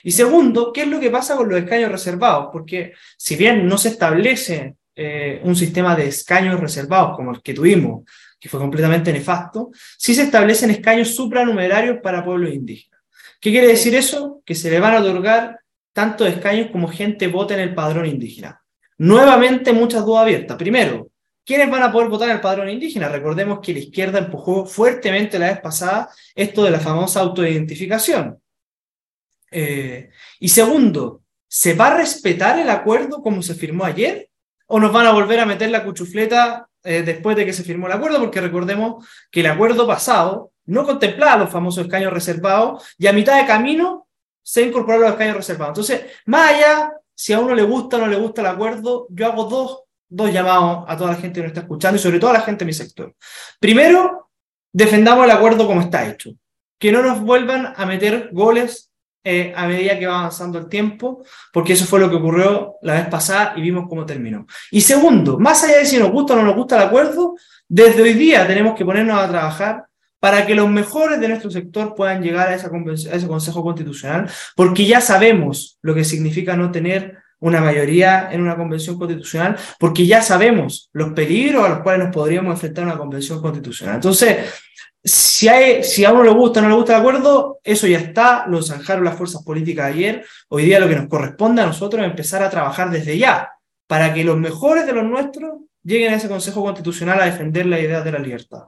Y 0.03 0.12
segundo, 0.12 0.73
¿qué 0.73 0.83
es 0.83 0.89
lo 0.89 0.99
que 0.99 1.11
pasa 1.11 1.37
con 1.37 1.49
los 1.49 1.59
escaños 1.59 1.93
reservados? 1.93 2.49
Porque 2.53 2.94
si 3.17 3.37
bien 3.37 3.67
no 3.67 3.79
se 3.79 3.91
establece 3.91 4.77
eh, 4.97 5.41
un 5.44 5.55
sistema 5.55 5.94
de 5.94 6.09
escaños 6.09 6.59
reservados 6.59 7.17
como 7.17 7.33
el 7.33 7.43
que 7.43 7.55
tuvimos, 7.55 8.05
que 8.41 8.49
fue 8.49 8.61
completamente 8.61 9.12
nefasto, 9.12 9.70
sí 9.96 10.15
se 10.15 10.22
establecen 10.22 10.70
escaños 10.70 11.15
supranumerarios 11.15 11.99
para 12.03 12.25
pueblos 12.25 12.53
indígenas. 12.53 13.01
¿Qué 13.41 13.51
quiere 13.51 13.69
decir 13.69 13.94
eso? 13.94 14.43
Que 14.44 14.55
se 14.55 14.70
le 14.70 14.81
van 14.81 14.94
a 14.94 15.01
otorgar 15.01 15.61
tantos 15.93 16.29
escaños 16.29 16.71
como 16.71 16.89
gente 16.89 17.29
vote 17.29 17.55
en 17.55 17.61
el 17.61 17.75
padrón 17.75 18.07
indígena. 18.07 18.63
Nuevamente 18.99 19.73
muchas 19.73 20.05
dudas 20.05 20.23
abiertas. 20.23 20.57
Primero, 20.57 21.09
¿quiénes 21.45 21.71
van 21.71 21.83
a 21.83 21.93
poder 21.93 22.09
votar 22.09 22.29
en 22.29 22.37
el 22.37 22.41
padrón 22.41 22.69
indígena? 22.69 23.09
Recordemos 23.09 23.61
que 23.61 23.73
la 23.73 23.81
izquierda 23.81 24.19
empujó 24.19 24.67
fuertemente 24.67 25.39
la 25.39 25.49
vez 25.49 25.61
pasada 25.61 26.11
esto 26.35 26.65
de 26.65 26.71
la 26.71 26.81
famosa 26.81 27.21
autoidentificación. 27.21 28.41
Eh, 29.51 30.11
y 30.41 30.49
segundo, 30.49 31.23
¿se 31.47 31.75
va 31.75 31.89
a 31.89 31.97
respetar 31.97 32.59
el 32.59 32.69
acuerdo 32.69 33.23
como 33.23 33.43
se 33.43 33.55
firmó 33.55 33.85
ayer? 33.85 34.29
o 34.69 34.79
nos 34.79 34.93
van 34.93 35.07
a 35.07 35.13
volver 35.13 35.41
a 35.41 35.47
meter 35.47 35.71
la 35.71 35.85
cuchufleta 35.85 36.69
eh, 36.85 37.03
después 37.03 37.37
de 37.37 37.45
que 37.45 37.53
se 37.53 37.65
firmó 37.65 37.87
el 37.87 37.95
acuerdo, 37.95 38.21
porque 38.21 38.41
recordemos 38.41 39.07
que 39.31 39.41
el 39.41 39.47
acuerdo 39.47 39.87
pasado 39.87 40.53
no 40.67 40.85
contemplaba 40.85 41.37
los 41.37 41.51
famosos 41.51 41.85
escaños 41.85 42.13
reservados 42.13 42.95
y 42.99 43.07
a 43.07 43.13
mitad 43.13 43.41
de 43.41 43.47
camino 43.47 44.07
se 44.48 44.62
incorporaron 44.62 45.02
los 45.02 45.12
escaños 45.12 45.36
reservados. 45.36 45.78
Entonces, 45.78 46.10
más 46.24 46.52
allá 46.52 46.90
si 47.14 47.34
a 47.34 47.38
uno 47.38 47.55
le 47.55 47.64
gusta 47.64 47.98
o 47.98 48.00
no 48.00 48.06
le 48.06 48.17
gusta 48.17 48.40
el 48.40 48.46
acuerdo, 48.46 49.06
yo 49.10 49.26
hago 49.26 49.44
dos, 49.44 49.82
dos 50.08 50.32
llamados 50.32 50.86
a 50.88 50.96
toda 50.96 51.10
la 51.10 51.17
gente 51.17 51.34
que 51.34 51.43
nos 51.43 51.48
está 51.48 51.60
escuchando 51.60 51.96
y 51.96 52.00
sobre 52.00 52.19
todo 52.19 52.31
a 52.31 52.34
la 52.34 52.40
gente 52.40 52.64
de 52.64 52.67
mi 52.67 52.72
sector. 52.72 53.14
Primero, 53.60 54.31
defendamos 54.72 55.26
el 55.26 55.32
acuerdo 55.32 55.67
como 55.67 55.82
está 55.82 56.08
hecho. 56.08 56.31
Que 56.78 56.90
no 56.90 57.02
nos 57.02 57.20
vuelvan 57.20 57.74
a 57.76 57.84
meter 57.84 58.31
goles 58.32 58.90
eh, 59.22 59.52
a 59.55 59.67
medida 59.67 59.98
que 59.98 60.06
va 60.06 60.20
avanzando 60.20 60.58
el 60.58 60.69
tiempo, 60.70 61.22
porque 61.52 61.74
eso 61.74 61.84
fue 61.84 62.00
lo 62.00 62.08
que 62.08 62.17
ocurrió 62.17 62.76
la 62.81 62.94
vez 62.94 63.08
pasada 63.08 63.52
y 63.55 63.60
vimos 63.60 63.84
cómo 63.86 64.06
terminó. 64.06 64.46
Y 64.70 64.81
segundo, 64.81 65.38
más 65.38 65.62
allá 65.62 65.76
de 65.76 65.84
si 65.84 65.98
nos 65.98 66.10
gusta 66.10 66.32
o 66.32 66.36
no 66.36 66.44
nos 66.44 66.56
gusta 66.56 66.76
el 66.76 66.88
acuerdo, 66.88 67.34
desde 67.69 68.00
hoy 68.00 68.14
día 68.14 68.46
tenemos 68.46 68.74
que 68.74 68.86
ponernos 68.86 69.20
a 69.20 69.28
trabajar 69.28 69.88
para 70.20 70.46
que 70.46 70.55
los 70.55 70.69
mejores 70.69 71.20
de 71.20 71.29
nuestro 71.29 71.51
sector 71.51 71.94
puedan 71.94 72.22
llegar 72.22 72.48
a, 72.48 72.55
ese 72.55 73.29
Consejo 73.29 73.63
Constitucional, 73.63 74.31
porque 74.56 74.87
ya 74.87 75.01
sabemos 75.01 75.79
lo 75.82 75.94
que 75.94 76.05
significa 76.05 76.56
no 76.56 76.70
tener 76.70 77.19
una 77.41 77.60
mayoría 77.60 78.29
en 78.32 78.41
una 78.41 78.56
convención 78.56 78.98
constitucional, 78.98 79.56
porque 79.79 80.06
ya 80.06 80.22
sabemos 80.22 80.91
los 80.93 81.13
peligros 81.13 81.65
a 81.65 81.69
los 81.69 81.81
cuales 81.81 82.06
nos 82.06 82.15
podríamos 82.15 82.53
enfrentar 82.53 82.82
en 82.82 82.91
una 82.91 82.98
convención 82.98 83.41
constitucional. 83.41 83.96
Entonces, 83.96 84.39
si, 85.05 85.48
hay, 85.48 85.84
si 85.84 86.05
a 86.05 86.13
uno 86.13 86.25
le 86.25 86.31
gusta 86.31 86.58
o 86.58 86.63
no 86.65 86.69
le 86.69 86.75
gusta 86.75 86.94
el 86.94 87.01
acuerdo, 87.01 87.60
eso 87.63 87.87
ya 87.87 87.98
está, 87.98 88.46
lo 88.48 88.60
zanjaron 88.60 89.05
las 89.05 89.17
fuerzas 89.17 89.43
políticas 89.44 89.87
ayer. 89.87 90.25
Hoy 90.48 90.65
día 90.65 90.81
lo 90.81 90.89
que 90.89 90.96
nos 90.96 91.06
corresponde 91.06 91.63
a 91.63 91.67
nosotros 91.67 92.03
es 92.03 92.10
empezar 92.10 92.43
a 92.43 92.51
trabajar 92.51 92.91
desde 92.91 93.17
ya, 93.17 93.53
para 93.87 94.13
que 94.13 94.25
los 94.25 94.37
mejores 94.37 94.84
de 94.87 94.93
los 94.93 95.05
nuestros 95.05 95.60
lleguen 95.84 96.13
a 96.13 96.17
ese 96.17 96.29
Consejo 96.29 96.63
Constitucional 96.63 97.20
a 97.20 97.27
defender 97.27 97.67
la 97.67 97.81
idea 97.81 98.03
de 98.03 98.13
la 98.13 98.19
libertad. 98.19 98.65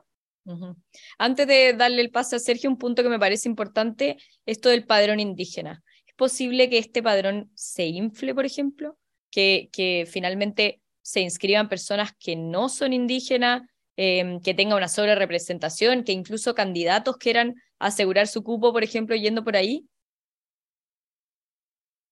Antes 1.18 1.46
de 1.46 1.74
darle 1.74 2.02
el 2.02 2.10
paso 2.10 2.36
a 2.36 2.38
Sergio, 2.38 2.70
un 2.70 2.78
punto 2.78 3.02
que 3.02 3.08
me 3.08 3.18
parece 3.18 3.48
importante, 3.48 4.16
esto 4.46 4.68
del 4.68 4.84
padrón 4.84 5.20
indígena. 5.20 5.82
¿Es 6.06 6.14
posible 6.14 6.68
que 6.68 6.78
este 6.78 7.02
padrón 7.02 7.50
se 7.54 7.86
infle, 7.86 8.34
por 8.34 8.46
ejemplo? 8.46 8.98
Que, 9.30 9.68
que 9.72 10.06
finalmente 10.10 10.80
se 11.02 11.20
inscriban 11.20 11.68
personas 11.68 12.12
que 12.18 12.36
no 12.36 12.68
son 12.68 12.92
indígenas, 12.92 13.62
em, 13.96 14.40
que 14.40 14.54
tenga 14.54 14.76
una 14.76 14.88
sobre 14.88 15.14
representación, 15.14 16.04
que 16.04 16.12
incluso 16.12 16.54
candidatos 16.54 17.16
quieran 17.16 17.54
asegurar 17.78 18.26
su 18.28 18.42
cupo, 18.42 18.72
por 18.72 18.84
ejemplo, 18.84 19.16
yendo 19.16 19.44
por 19.44 19.56
ahí? 19.56 19.86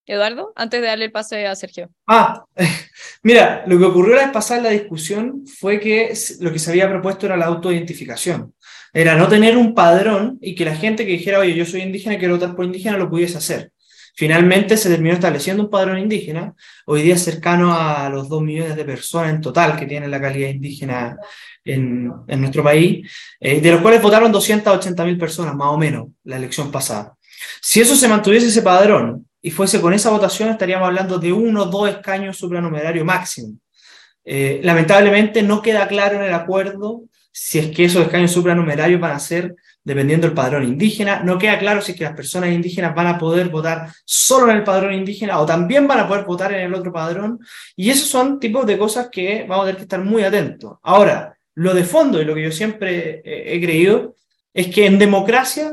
Eduardo, 0.08 0.52
antes 0.56 0.80
de 0.80 0.86
darle 0.86 1.04
el 1.04 1.12
paso 1.12 1.36
a 1.36 1.54
Sergio. 1.54 1.90
Ah, 2.06 2.44
mira, 3.22 3.62
lo 3.66 3.78
que 3.78 3.84
ocurrió 3.84 4.16
la 4.16 4.22
vez 4.22 4.32
pasada 4.32 4.58
en 4.58 4.64
la 4.64 4.70
discusión 4.70 5.44
fue 5.46 5.78
que 5.78 6.14
lo 6.40 6.50
que 6.50 6.58
se 6.58 6.70
había 6.70 6.88
propuesto 6.88 7.26
era 7.26 7.36
la 7.36 7.44
autoidentificación. 7.44 8.54
Era 8.92 9.16
no 9.16 9.28
tener 9.28 9.58
un 9.58 9.74
padrón 9.74 10.38
y 10.40 10.54
que 10.54 10.64
la 10.64 10.74
gente 10.74 11.04
que 11.04 11.12
dijera, 11.12 11.40
oye, 11.40 11.54
yo 11.54 11.66
soy 11.66 11.82
indígena 11.82 12.18
quiero 12.18 12.34
votar 12.34 12.56
por 12.56 12.64
indígena, 12.64 12.96
lo 12.96 13.10
pudiese 13.10 13.36
hacer. 13.36 13.70
Finalmente 14.16 14.78
se 14.78 14.88
terminó 14.88 15.14
estableciendo 15.14 15.62
un 15.62 15.70
padrón 15.70 15.98
indígena, 15.98 16.54
hoy 16.86 17.02
día 17.02 17.16
cercano 17.18 17.72
a 17.78 18.08
los 18.08 18.30
dos 18.30 18.42
millones 18.42 18.74
de 18.76 18.84
personas 18.84 19.34
en 19.34 19.42
total 19.42 19.76
que 19.76 19.86
tienen 19.86 20.10
la 20.10 20.20
calidad 20.20 20.48
indígena 20.48 21.18
en, 21.62 22.10
nuestro 22.40 22.64
país, 22.64 23.06
eh, 23.38 23.60
de 23.60 23.70
los 23.70 23.82
cuales 23.82 24.00
votaron 24.00 24.32
280.000 24.32 25.18
personas, 25.18 25.54
más 25.54 25.68
o 25.68 25.78
menos, 25.78 26.08
la 26.24 26.36
elección 26.36 26.72
pasada. 26.72 27.14
Si 27.60 27.80
eso 27.80 27.94
se 27.94 28.08
mantuviese 28.08 28.48
ese 28.48 28.62
padrón 28.62 29.27
y 29.40 29.50
fuese 29.50 29.80
con 29.80 29.92
esa 29.92 30.10
votación, 30.10 30.50
estaríamos 30.50 30.86
hablando 30.86 31.18
de 31.18 31.32
uno 31.32 31.62
o 31.62 31.66
dos 31.66 31.88
escaños 31.88 32.36
supranumerario 32.36 33.04
máximo. 33.04 33.54
Eh, 34.24 34.60
lamentablemente 34.62 35.42
no 35.42 35.62
queda 35.62 35.88
claro 35.88 36.16
en 36.16 36.24
el 36.24 36.34
acuerdo 36.34 37.04
si 37.32 37.58
es 37.58 37.70
que 37.70 37.84
esos 37.84 38.02
escaños 38.02 38.32
supranumerarios 38.32 39.00
van 39.00 39.12
a 39.12 39.18
ser 39.20 39.54
dependiendo 39.84 40.26
del 40.26 40.34
padrón 40.34 40.64
indígena. 40.64 41.22
No 41.22 41.38
queda 41.38 41.58
claro 41.58 41.80
si 41.80 41.92
es 41.92 41.98
que 41.98 42.04
las 42.04 42.14
personas 42.14 42.50
indígenas 42.50 42.94
van 42.94 43.06
a 43.06 43.16
poder 43.16 43.48
votar 43.48 43.88
solo 44.04 44.50
en 44.50 44.58
el 44.58 44.64
padrón 44.64 44.92
indígena 44.92 45.38
o 45.38 45.46
también 45.46 45.86
van 45.86 46.00
a 46.00 46.08
poder 46.08 46.24
votar 46.24 46.52
en 46.52 46.60
el 46.60 46.74
otro 46.74 46.92
padrón. 46.92 47.38
Y 47.76 47.90
esos 47.90 48.08
son 48.08 48.40
tipos 48.40 48.66
de 48.66 48.76
cosas 48.76 49.08
que 49.10 49.46
vamos 49.48 49.62
a 49.62 49.66
tener 49.66 49.76
que 49.76 49.82
estar 49.84 50.04
muy 50.04 50.24
atentos. 50.24 50.78
Ahora, 50.82 51.38
lo 51.54 51.72
de 51.74 51.84
fondo 51.84 52.20
y 52.20 52.24
lo 52.24 52.34
que 52.34 52.42
yo 52.42 52.52
siempre 52.52 53.22
he 53.24 53.60
creído 53.60 54.16
es 54.52 54.66
que 54.68 54.86
en 54.86 54.98
democracia 54.98 55.72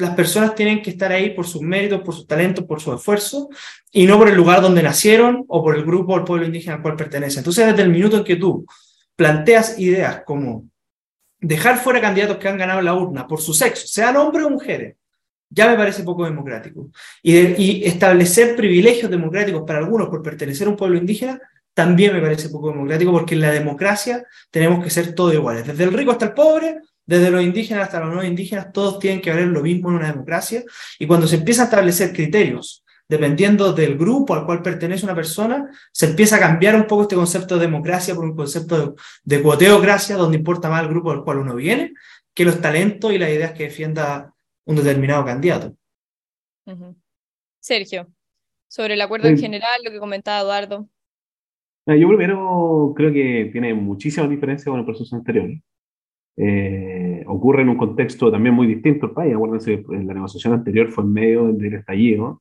las 0.00 0.14
personas 0.14 0.54
tienen 0.54 0.82
que 0.82 0.90
estar 0.90 1.12
ahí 1.12 1.30
por 1.30 1.46
sus 1.46 1.62
méritos, 1.62 2.02
por 2.02 2.14
sus 2.14 2.26
talentos, 2.26 2.64
por 2.64 2.80
su 2.80 2.92
esfuerzo, 2.92 3.48
y 3.92 4.06
no 4.06 4.18
por 4.18 4.28
el 4.28 4.34
lugar 4.34 4.60
donde 4.60 4.82
nacieron 4.82 5.44
o 5.48 5.62
por 5.62 5.76
el 5.76 5.84
grupo 5.84 6.14
o 6.14 6.18
el 6.18 6.24
pueblo 6.24 6.46
indígena 6.46 6.76
al 6.76 6.82
cual 6.82 6.96
pertenece. 6.96 7.38
Entonces, 7.38 7.66
desde 7.66 7.82
el 7.82 7.90
minuto 7.90 8.18
en 8.18 8.24
que 8.24 8.36
tú 8.36 8.66
planteas 9.16 9.78
ideas 9.78 10.22
como 10.24 10.68
dejar 11.38 11.78
fuera 11.78 12.00
candidatos 12.00 12.38
que 12.38 12.48
han 12.48 12.58
ganado 12.58 12.82
la 12.82 12.94
urna 12.94 13.26
por 13.26 13.40
su 13.40 13.54
sexo, 13.54 13.86
sean 13.86 14.16
hombres 14.16 14.46
o 14.46 14.50
mujeres, 14.50 14.96
ya 15.48 15.68
me 15.68 15.76
parece 15.76 16.02
poco 16.02 16.24
democrático. 16.24 16.90
Y, 17.22 17.36
y 17.62 17.84
establecer 17.84 18.56
privilegios 18.56 19.10
democráticos 19.10 19.62
para 19.66 19.80
algunos 19.80 20.08
por 20.08 20.22
pertenecer 20.22 20.66
a 20.66 20.70
un 20.70 20.76
pueblo 20.76 20.98
indígena, 20.98 21.40
también 21.74 22.12
me 22.12 22.20
parece 22.20 22.48
poco 22.48 22.68
democrático, 22.68 23.12
porque 23.12 23.34
en 23.34 23.40
la 23.40 23.52
democracia 23.52 24.24
tenemos 24.50 24.82
que 24.82 24.90
ser 24.90 25.14
todos 25.14 25.34
iguales, 25.34 25.66
desde 25.66 25.84
el 25.84 25.92
rico 25.92 26.10
hasta 26.10 26.26
el 26.26 26.32
pobre, 26.32 26.80
desde 27.10 27.32
los 27.32 27.42
indígenas 27.42 27.82
hasta 27.86 27.98
los 27.98 28.14
no 28.14 28.22
indígenas, 28.22 28.72
todos 28.72 29.00
tienen 29.00 29.20
que 29.20 29.30
valer 29.30 29.48
lo 29.48 29.62
mismo 29.62 29.88
en 29.88 29.96
una 29.96 30.12
democracia. 30.12 30.62
Y 30.96 31.08
cuando 31.08 31.26
se 31.26 31.36
empieza 31.36 31.62
a 31.62 31.64
establecer 31.64 32.12
criterios, 32.12 32.84
dependiendo 33.08 33.72
del 33.72 33.98
grupo 33.98 34.32
al 34.32 34.46
cual 34.46 34.62
pertenece 34.62 35.04
una 35.04 35.16
persona, 35.16 35.68
se 35.90 36.06
empieza 36.06 36.36
a 36.36 36.38
cambiar 36.38 36.76
un 36.76 36.86
poco 36.86 37.02
este 37.02 37.16
concepto 37.16 37.56
de 37.56 37.62
democracia 37.62 38.14
por 38.14 38.24
un 38.24 38.36
concepto 38.36 38.78
de, 38.78 38.92
de 39.24 39.42
cuoteocracia, 39.42 40.14
donde 40.14 40.36
importa 40.38 40.70
más 40.70 40.84
el 40.84 40.88
grupo 40.88 41.10
al 41.10 41.24
cual 41.24 41.38
uno 41.38 41.56
viene 41.56 41.94
que 42.32 42.44
los 42.44 42.60
talentos 42.60 43.12
y 43.12 43.18
las 43.18 43.30
ideas 43.30 43.54
que 43.54 43.64
defienda 43.64 44.32
un 44.64 44.76
determinado 44.76 45.24
candidato. 45.24 45.74
Sergio, 47.58 48.06
sobre 48.68 48.94
el 48.94 49.00
acuerdo 49.00 49.26
en 49.26 49.36
general, 49.36 49.80
lo 49.82 49.90
que 49.90 49.98
comentaba 49.98 50.42
Eduardo. 50.42 50.88
Yo 51.86 52.06
primero 52.06 52.92
creo 52.94 53.12
que 53.12 53.48
tiene 53.50 53.74
muchísimas 53.74 54.30
diferencias 54.30 54.66
con 54.66 54.78
el 54.78 54.84
proceso 54.84 55.16
anterior. 55.16 55.50
Eh, 56.42 57.22
ocurre 57.26 57.60
en 57.60 57.68
un 57.68 57.76
contexto 57.76 58.32
también 58.32 58.54
muy 58.54 58.66
distinto 58.66 59.06
el 59.06 59.12
país. 59.12 59.34
Acuérdense, 59.34 59.84
la 59.90 60.14
negociación 60.14 60.54
anterior 60.54 60.88
fue 60.88 61.04
en 61.04 61.12
medio 61.12 61.52
del 61.52 61.74
estallido, 61.74 62.40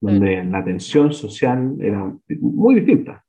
donde 0.00 0.44
la 0.44 0.64
tensión 0.64 1.12
social 1.12 1.76
era 1.80 2.16
muy 2.40 2.76
distinta. 2.76 3.24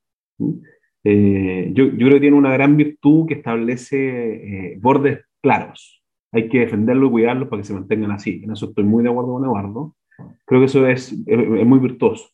Eh, 1.03 1.71
yo, 1.73 1.85
yo, 1.85 1.97
creo 1.97 2.13
que 2.13 2.19
tiene 2.19 2.37
una 2.37 2.53
gran 2.53 2.77
virtud 2.77 3.27
que 3.27 3.35
establece 3.35 4.73
eh, 4.73 4.77
bordes 4.79 5.21
claros. 5.41 6.03
Hay 6.31 6.47
que 6.47 6.59
defenderlo 6.59 7.07
y 7.07 7.11
cuidarlo 7.11 7.49
para 7.49 7.63
que 7.63 7.67
se 7.67 7.73
mantengan 7.73 8.11
así. 8.11 8.41
En 8.43 8.51
eso 8.51 8.67
estoy 8.67 8.83
muy 8.83 9.03
de 9.03 9.09
acuerdo 9.09 9.33
con 9.33 9.45
Eduardo. 9.45 9.95
Creo 10.45 10.61
que 10.61 10.65
eso 10.65 10.85
es, 10.85 11.11
es, 11.25 11.65
muy 11.65 11.79
virtuoso 11.79 12.29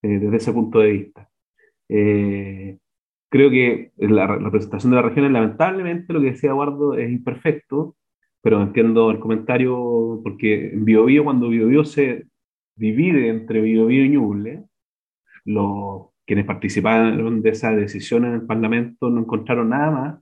desde 0.00 0.36
ese 0.36 0.52
punto 0.52 0.78
de 0.78 0.92
vista 0.92 1.28
creo 3.34 3.50
que 3.50 3.90
la, 3.96 4.28
representación 4.28 4.92
de 4.92 4.96
la 4.96 5.02
región, 5.02 5.32
lamentablemente, 5.32 6.12
lo 6.12 6.20
que 6.20 6.30
decía 6.30 6.50
Eduardo 6.50 6.94
es 6.94 7.10
imperfecto, 7.10 7.96
pero 8.40 8.62
entiendo 8.62 9.10
el 9.10 9.18
comentario, 9.18 10.20
porque 10.22 10.68
en 10.68 10.84
Biobío, 10.84 11.24
cuando 11.24 11.48
Biobío 11.48 11.84
se 11.84 12.26
divide 12.76 13.30
entre 13.30 13.60
Biobío 13.60 14.04
y 14.04 14.10
Ñuble, 14.10 14.64
los 15.44 16.10
quienes 16.24 16.44
participaron 16.46 17.42
de 17.42 17.50
esa 17.50 17.74
decisión 17.74 18.24
en 18.24 18.34
el 18.34 18.46
Parlamento 18.46 19.10
no 19.10 19.22
encontraron 19.22 19.70
nada 19.70 19.90
más 19.90 20.20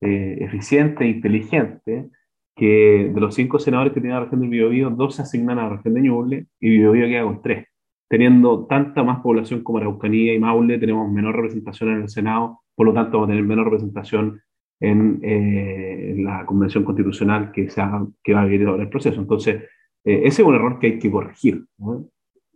eh, 0.00 0.38
eficiente 0.40 1.06
e 1.06 1.08
inteligente 1.08 2.08
que 2.54 3.10
de 3.12 3.20
los 3.20 3.34
cinco 3.34 3.58
senadores 3.58 3.92
que 3.92 4.00
tiene 4.00 4.14
la 4.14 4.22
región 4.22 4.42
del 4.42 4.50
Biobío, 4.50 4.90
dos 4.90 5.16
se 5.16 5.22
asignan 5.22 5.58
a 5.58 5.64
la 5.64 5.76
región 5.76 5.94
de 5.94 6.02
Ñuble 6.02 6.46
y 6.60 6.70
Biobío 6.70 7.08
queda 7.08 7.24
con 7.24 7.42
tres 7.42 7.66
teniendo 8.08 8.66
tanta 8.66 9.02
más 9.02 9.20
población 9.20 9.62
como 9.62 9.78
Araucanía 9.78 10.34
y 10.34 10.38
Maule, 10.38 10.78
tenemos 10.78 11.10
menor 11.10 11.36
representación 11.36 11.90
en 11.90 12.02
el 12.02 12.08
Senado, 12.08 12.60
por 12.74 12.86
lo 12.86 12.94
tanto 12.94 13.18
vamos 13.18 13.28
a 13.28 13.32
tener 13.32 13.44
menor 13.44 13.66
representación 13.66 14.40
en, 14.80 15.20
eh, 15.22 16.14
la 16.18 16.46
Convención 16.46 16.84
Constitucional 16.84 17.52
que, 17.52 17.68
se 17.68 17.82
que 18.22 18.34
va 18.34 18.42
a 18.42 18.44
vivir 18.46 18.66
ahora 18.66 18.84
el 18.84 18.88
proceso. 18.88 19.20
Entonces, 19.20 19.62
eh, 20.04 20.22
ese 20.24 20.42
es 20.42 20.48
un 20.48 20.54
error 20.54 20.78
que 20.78 20.86
hay 20.86 20.98
que 20.98 21.10
corregir. 21.10 21.64
¿no? 21.78 22.08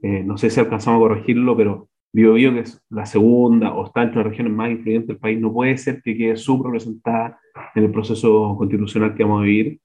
Eh, 0.03 0.23
no 0.25 0.39
sé 0.39 0.51
si 0.51 0.61
alcanzamos 0.61 0.99
a 0.99 1.09
corregirlo, 1.09 1.57
pero 1.57 1.89
Bio, 2.15 2.35
Bio, 2.35 2.53
que 2.53 2.61
es 2.61 2.83
la 2.91 3.07
segunda 3.07 3.75
o 3.75 3.87
está 3.87 4.03
entre 4.03 4.19
las 4.19 4.29
regiones 4.29 4.53
más 4.53 4.71
influyentes 4.71 5.09
del 5.09 5.19
país, 5.19 5.41
no 5.41 5.53
puede 5.53 5.77
ser 5.79 6.03
que 6.03 6.17
quede 6.17 6.37
subrepresentada 6.37 7.39
en 7.75 7.85
el 7.85 7.91
proceso 7.91 8.55
constitucional 8.57 9.15
que 9.15 9.25
vamos 9.25 9.41
a 9.41 9.45
vivir, 9.45 9.81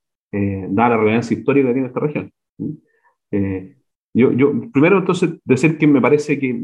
dada 0.69 0.89
la 0.89 0.97
relevancia 0.97 1.37
histórica 1.37 1.69
que 1.69 1.73
tiene 1.73 1.87
esta 1.87 1.99
región. 2.01 2.33
Yo, 4.17 4.31
yo, 4.31 4.51
primero, 4.73 4.97
entonces, 4.97 5.39
decir 5.45 5.77
que 5.77 5.85
me 5.85 6.01
parece 6.01 6.39
que, 6.39 6.59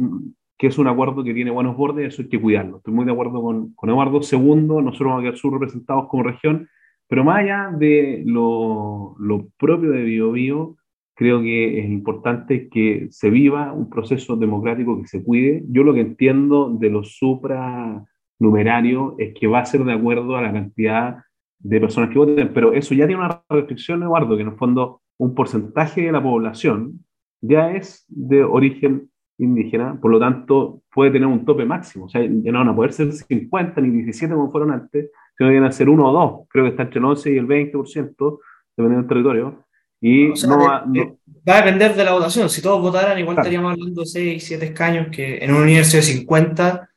que, 0.58 0.66
es 0.66 0.80
un 0.80 0.88
acuerdo 0.88 1.24
que 1.24 1.36
tiene 1.36 1.52
buenos 1.52 1.78
bordes, 1.78 2.12
eso 2.12 2.24
hay 2.24 2.30
que 2.30 2.42
cuidarlo. 2.42 2.78
Estoy 2.78 2.96
muy 2.96 3.06
de 3.06 3.12
acuerdo 3.12 3.44
con, 3.44 3.76
con 3.76 3.92
Eduardo. 3.92 4.24
Segundo, 4.24 4.82
nosotros 4.82 5.10
vamos 5.10 5.20
a 5.20 5.24
quedar 5.26 5.38
subrepresentados 5.38 6.08
como 6.08 6.24
región, 6.24 6.68
pero 7.08 7.24
más 7.24 7.42
allá 7.42 7.70
de 7.78 8.24
lo, 8.26 9.16
lo 9.20 9.50
propio 9.60 9.92
de 9.92 10.02
BioBio, 10.02 10.78
creo 11.14 11.44
que 11.44 11.78
es 11.78 11.86
importante 11.86 12.70
que 12.70 13.06
se 13.12 13.30
viva 13.30 13.72
un 13.72 13.88
proceso 13.88 14.36
democrático 14.36 15.00
que 15.00 15.08
se 15.08 15.24
cuide. 15.24 15.64
Yo 15.68 15.84
lo 15.84 15.94
que 15.94 16.02
entiendo 16.02 16.72
de 16.72 16.90
lo 16.90 17.04
supranumerario 17.04 19.14
es 19.20 19.36
que 19.40 19.46
va 19.46 19.60
a 19.60 19.66
ser 19.66 19.84
de 19.84 19.94
acuerdo 19.94 20.38
a 20.38 20.42
la 20.42 20.52
cantidad 20.52 21.18
de 21.60 21.80
personas 21.80 22.10
que 22.10 22.18
voten, 22.18 22.52
pero 22.52 22.74
eso 22.74 22.96
ya 22.96 23.06
tiene 23.06 23.24
una 23.24 23.44
restricción, 23.48 24.02
Eduardo, 24.02 24.38
que 24.38 24.42
en 24.42 24.50
el 24.50 24.56
fondo 24.56 25.02
un 25.20 25.36
porcentaje 25.36 26.02
de 26.02 26.12
la 26.12 26.24
población 26.24 27.06
ya 27.44 27.72
es 27.72 28.06
de 28.08 28.44
origen 28.44 29.10
indígena, 29.38 30.00
por 30.00 30.12
lo 30.12 30.20
tanto 30.20 30.82
puede 30.94 31.12
tener 31.12 31.28
un 31.28 31.46
tope 31.46 31.66
máximo. 31.66 32.06
O 32.06 32.10
sea, 32.10 32.22
ya 32.22 32.52
no 32.52 32.60
van 32.60 32.70
a 32.70 32.76
poder 32.76 32.94
ser 32.94 33.12
50 33.12 33.82
ni 33.82 33.90
17 33.90 34.34
como 34.34 34.52
fueron 34.52 34.72
antes, 34.72 35.12
sino 35.38 35.50
que 35.50 35.60
van 35.60 35.70
a 35.70 35.72
ser 35.72 35.90
uno 35.90 36.10
o 36.10 36.14
dos. 36.14 36.48
Creo 36.50 36.64
que 36.64 36.72
está 36.72 36.84
entre 36.84 37.00
el 37.00 37.06
11 37.06 37.34
y 37.34 37.38
el 37.38 37.48
20%, 37.48 38.40
dependiendo 38.78 38.98
del 38.98 39.08
territorio. 39.08 39.66
Y 40.00 40.30
no, 40.48 40.60
va, 40.60 40.86
va, 40.86 41.58
a 41.58 41.62
depender 41.62 41.96
de 41.96 42.04
la 42.04 42.14
votación. 42.14 42.50
Si 42.50 42.62
todos 42.62 42.82
votaran, 42.82 43.18
igual 43.20 43.38
estaríamos 43.38 43.74
hablando 43.74 44.02
de 44.02 44.08
6, 44.08 44.44
7 44.46 44.66
escaños, 44.66 45.08
que 45.12 45.38
en 45.38 45.54
un 45.54 45.62
universo 45.62 45.98
de 45.98 46.04
50 46.04 46.90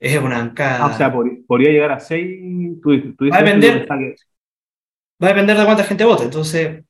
es 0.00 0.18
una 0.18 0.38
bancada. 0.38 0.84
Ah, 0.84 0.86
o 0.86 0.92
sea, 0.92 1.12
podría 1.46 1.70
llegar 1.70 1.92
a 1.92 2.00
6. 2.00 2.42
va, 2.84 3.36
a 3.36 3.42
depender, 3.42 3.86
va 3.90 5.26
a 5.26 5.28
depender 5.28 5.56
de 5.56 5.64
cuánta 5.64 5.84
gente 5.84 6.04
vote. 6.04 6.24
Entonces, 6.24 6.82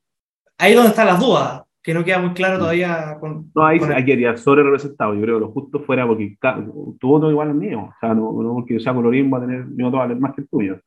ahí 0.57 0.71
es 0.71 0.75
donde 0.75 0.89
están 0.89 1.07
las 1.07 1.19
dudas 1.19 1.66
que 1.87 1.93
no 1.93 2.03
queda 2.03 2.19
muy 2.19 2.33
claro 2.33 2.57
mm. 2.57 2.59
todavía. 2.59 3.17
Con, 3.17 3.49
no, 3.55 3.65
ahí, 3.65 3.79
hay 3.79 4.03
quedaría 4.03 4.35
sobre 4.35 4.61
representado. 4.61 5.13
Yo 5.13 5.21
creo 5.21 5.35
que 5.37 5.45
lo 5.45 5.51
justo 5.51 5.79
fuera 5.79 6.05
porque 6.05 6.37
tu 6.99 7.07
voto 7.07 7.31
igual 7.31 7.47
al 7.47 7.55
mío. 7.55 7.79
O 7.79 7.93
sea, 8.01 8.13
no, 8.13 8.33
no 8.43 8.55
porque 8.55 8.73
yo 8.73 8.81
sea 8.81 8.93
colorín 8.93 9.31
va 9.33 9.37
a 9.37 9.41
tener 9.41 9.65
mi 9.67 9.83
voto 9.83 9.95
a 9.95 9.99
valer 10.01 10.19
más 10.19 10.35
que 10.35 10.41
el 10.41 10.49
tuyo. 10.49 10.81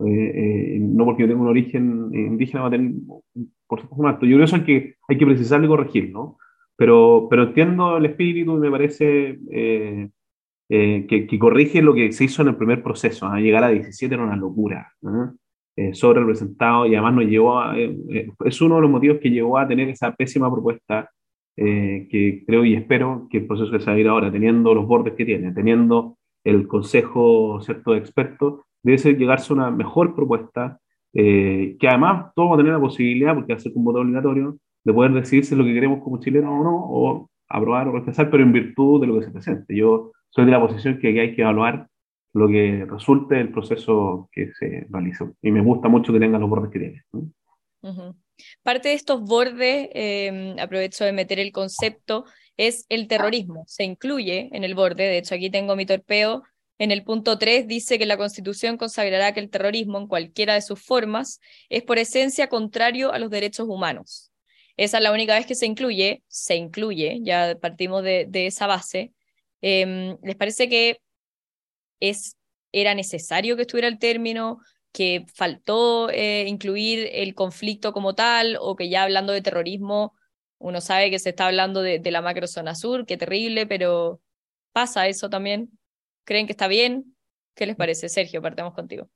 Eh, 0.00 0.04
eh, 0.04 0.78
no 0.78 1.06
porque 1.06 1.22
yo 1.22 1.28
tenga 1.28 1.40
un 1.40 1.48
origen 1.48 2.10
indígena 2.12 2.64
va 2.64 2.68
a 2.68 2.70
tener 2.70 2.92
por 3.66 3.80
supuesto 3.80 4.02
más. 4.02 4.14
Yo 4.16 4.26
creo 4.26 4.38
que 4.38 4.44
eso 4.44 4.56
hay 4.56 4.64
que, 4.64 4.96
hay 5.08 5.16
que 5.16 5.24
precisarlo 5.24 5.64
y 5.64 5.68
corregir, 5.70 6.12
¿no? 6.12 6.36
Pero, 6.76 7.28
pero 7.30 7.44
entiendo 7.44 7.96
el 7.96 8.04
espíritu 8.04 8.58
y 8.58 8.60
me 8.60 8.70
parece 8.70 9.38
eh, 9.50 10.10
que, 10.68 11.26
que, 11.26 11.38
corrige 11.38 11.80
lo 11.80 11.94
que 11.94 12.12
se 12.12 12.24
hizo 12.24 12.42
en 12.42 12.48
el 12.48 12.56
primer 12.56 12.82
proceso. 12.82 13.26
¿no? 13.26 13.38
Llegar 13.38 13.64
a 13.64 13.68
17 13.68 14.14
era 14.14 14.22
una 14.22 14.36
locura. 14.36 14.92
¿no? 15.00 15.34
Eh, 15.74 15.94
sobre 15.94 16.20
representado 16.20 16.84
y 16.84 16.94
además 16.94 17.14
nos 17.14 17.24
llevó 17.24 17.58
a, 17.58 17.78
eh, 17.78 17.96
eh, 18.10 18.30
es 18.44 18.60
uno 18.60 18.74
de 18.74 18.82
los 18.82 18.90
motivos 18.90 19.18
que 19.22 19.30
llevó 19.30 19.56
a 19.56 19.66
tener 19.66 19.88
esa 19.88 20.14
pésima 20.14 20.52
propuesta 20.52 21.10
que 21.54 22.44
creo 22.46 22.64
y 22.64 22.74
espero 22.74 23.26
que 23.30 23.38
el 23.38 23.46
proceso 23.46 23.70
que 23.70 23.78
se 23.78 24.08
ahora, 24.08 24.32
teniendo 24.32 24.74
los 24.74 24.86
bordes 24.86 25.14
que 25.14 25.24
tiene, 25.26 25.52
teniendo 25.52 26.16
el 26.44 26.66
consejo 26.66 27.60
cierto 27.60 27.92
de 27.92 27.98
expertos, 27.98 28.62
debe 28.82 28.96
ser 28.96 29.18
llegarse 29.18 29.52
a 29.52 29.56
una 29.56 29.70
mejor 29.70 30.14
propuesta 30.14 30.80
que 31.12 31.76
además 31.86 32.32
todos 32.34 32.48
vamos 32.48 32.54
a 32.54 32.62
tener 32.62 32.72
la 32.72 32.80
posibilidad, 32.80 33.34
porque 33.34 33.58
ser 33.58 33.72
un 33.74 33.84
voto 33.84 34.00
obligatorio, 34.00 34.56
de 34.82 34.92
poder 34.94 35.12
decidir 35.12 35.44
si 35.44 35.52
es 35.52 35.58
lo 35.58 35.64
que 35.64 35.74
queremos 35.74 36.02
como 36.02 36.20
chilenos 36.20 36.50
o 36.50 36.64
no, 36.64 36.74
o 36.74 37.30
aprobar 37.50 37.88
o 37.88 37.92
rechazar, 37.92 38.30
pero 38.30 38.42
en 38.42 38.52
virtud 38.52 39.02
de 39.02 39.06
lo 39.08 39.18
que 39.18 39.26
se 39.26 39.30
presente. 39.30 39.76
Yo 39.76 40.12
soy 40.30 40.46
de 40.46 40.52
la 40.52 40.60
posición 40.60 40.98
que 40.98 41.20
hay 41.20 41.34
que 41.34 41.42
evaluar 41.42 41.86
lo 42.34 42.48
que 42.48 42.86
resulte 42.88 43.36
del 43.36 43.52
proceso 43.52 44.28
que 44.32 44.52
se 44.58 44.86
realizó. 44.90 45.34
Y 45.42 45.50
me 45.50 45.62
gusta 45.62 45.88
mucho 45.88 46.12
que 46.12 46.20
tengan 46.20 46.40
los 46.40 46.50
bordes 46.50 46.70
que 46.70 46.78
tiene. 46.78 47.02
Parte 48.62 48.88
de 48.88 48.94
estos 48.94 49.22
bordes, 49.22 49.88
em, 49.92 50.58
aprovecho 50.58 51.04
de 51.04 51.12
meter 51.12 51.38
el 51.38 51.52
concepto, 51.52 52.24
es 52.56 52.86
el 52.88 53.06
terrorismo. 53.06 53.64
Se 53.66 53.84
incluye 53.84 54.48
en 54.52 54.64
el 54.64 54.74
borde, 54.74 55.04
de 55.04 55.18
hecho 55.18 55.34
aquí 55.34 55.50
tengo 55.50 55.76
mi 55.76 55.86
torpeo, 55.86 56.42
en 56.78 56.90
el 56.90 57.04
punto 57.04 57.38
3 57.38 57.68
dice 57.68 57.98
que 57.98 58.06
la 58.06 58.16
Constitución 58.16 58.76
consagrará 58.76 59.32
que 59.32 59.40
el 59.40 59.50
terrorismo, 59.50 59.98
en 59.98 60.08
cualquiera 60.08 60.54
de 60.54 60.62
sus 60.62 60.82
formas, 60.82 61.40
es 61.68 61.82
por 61.82 61.98
esencia 61.98 62.48
contrario 62.48 63.12
a 63.12 63.18
los 63.18 63.30
derechos 63.30 63.68
humanos. 63.68 64.32
Esa 64.76 64.96
es 64.98 65.02
la 65.04 65.12
única 65.12 65.34
vez 65.36 65.46
que 65.46 65.54
se 65.54 65.66
incluye, 65.66 66.24
se 66.28 66.56
incluye, 66.56 67.20
ya 67.22 67.56
partimos 67.60 68.02
de, 68.02 68.28
esa 68.32 68.66
base. 68.66 69.12
Em, 69.60 70.16
¿Les 70.22 70.34
parece 70.34 70.68
que 70.68 70.98
es, 72.02 72.36
era 72.72 72.94
necesario 72.94 73.56
que 73.56 73.62
estuviera 73.62 73.88
el 73.88 73.98
término, 73.98 74.58
que 74.92 75.24
faltó 75.34 76.10
eh, 76.10 76.46
incluir 76.48 77.08
el 77.12 77.34
conflicto 77.34 77.92
como 77.92 78.14
tal, 78.14 78.58
o 78.60 78.76
que 78.76 78.88
ya 78.88 79.04
hablando 79.04 79.32
de 79.32 79.40
terrorismo, 79.40 80.14
uno 80.58 80.80
sabe 80.80 81.10
que 81.10 81.18
se 81.18 81.30
está 81.30 81.46
hablando 81.46 81.80
de, 81.80 81.98
de 81.98 82.10
la 82.10 82.22
macrozona 82.22 82.74
sur, 82.74 83.06
qué 83.06 83.16
terrible, 83.16 83.66
pero 83.66 84.20
pasa 84.72 85.06
eso 85.06 85.30
también. 85.30 85.70
¿Creen 86.24 86.46
que 86.46 86.52
está 86.52 86.68
bien? 86.68 87.14
¿Qué 87.54 87.66
les 87.66 87.76
parece? 87.76 88.08
Sergio, 88.08 88.42
partemos 88.42 88.74
contigo. 88.74 89.08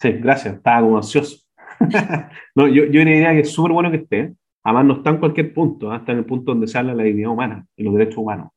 Sí, 0.00 0.12
gracias. 0.12 0.56
Estaba 0.56 0.82
como 0.82 0.96
ansioso. 0.96 1.38
no, 2.54 2.66
yo, 2.68 2.84
yo 2.84 3.00
diría 3.00 3.32
que 3.32 3.40
es 3.40 3.52
súper 3.52 3.72
bueno 3.72 3.90
que 3.90 3.98
esté. 3.98 4.34
Además, 4.64 4.84
no 4.84 4.94
está 4.94 5.10
en 5.10 5.18
cualquier 5.18 5.52
punto, 5.52 5.90
hasta 5.90 6.12
¿ah? 6.12 6.14
en 6.14 6.18
el 6.18 6.24
punto 6.24 6.52
donde 6.52 6.68
se 6.68 6.78
habla 6.78 6.94
la 6.94 7.02
dignidad 7.02 7.30
humana 7.30 7.66
y 7.76 7.82
los 7.82 7.94
derechos 7.94 8.18
humanos. 8.18 8.50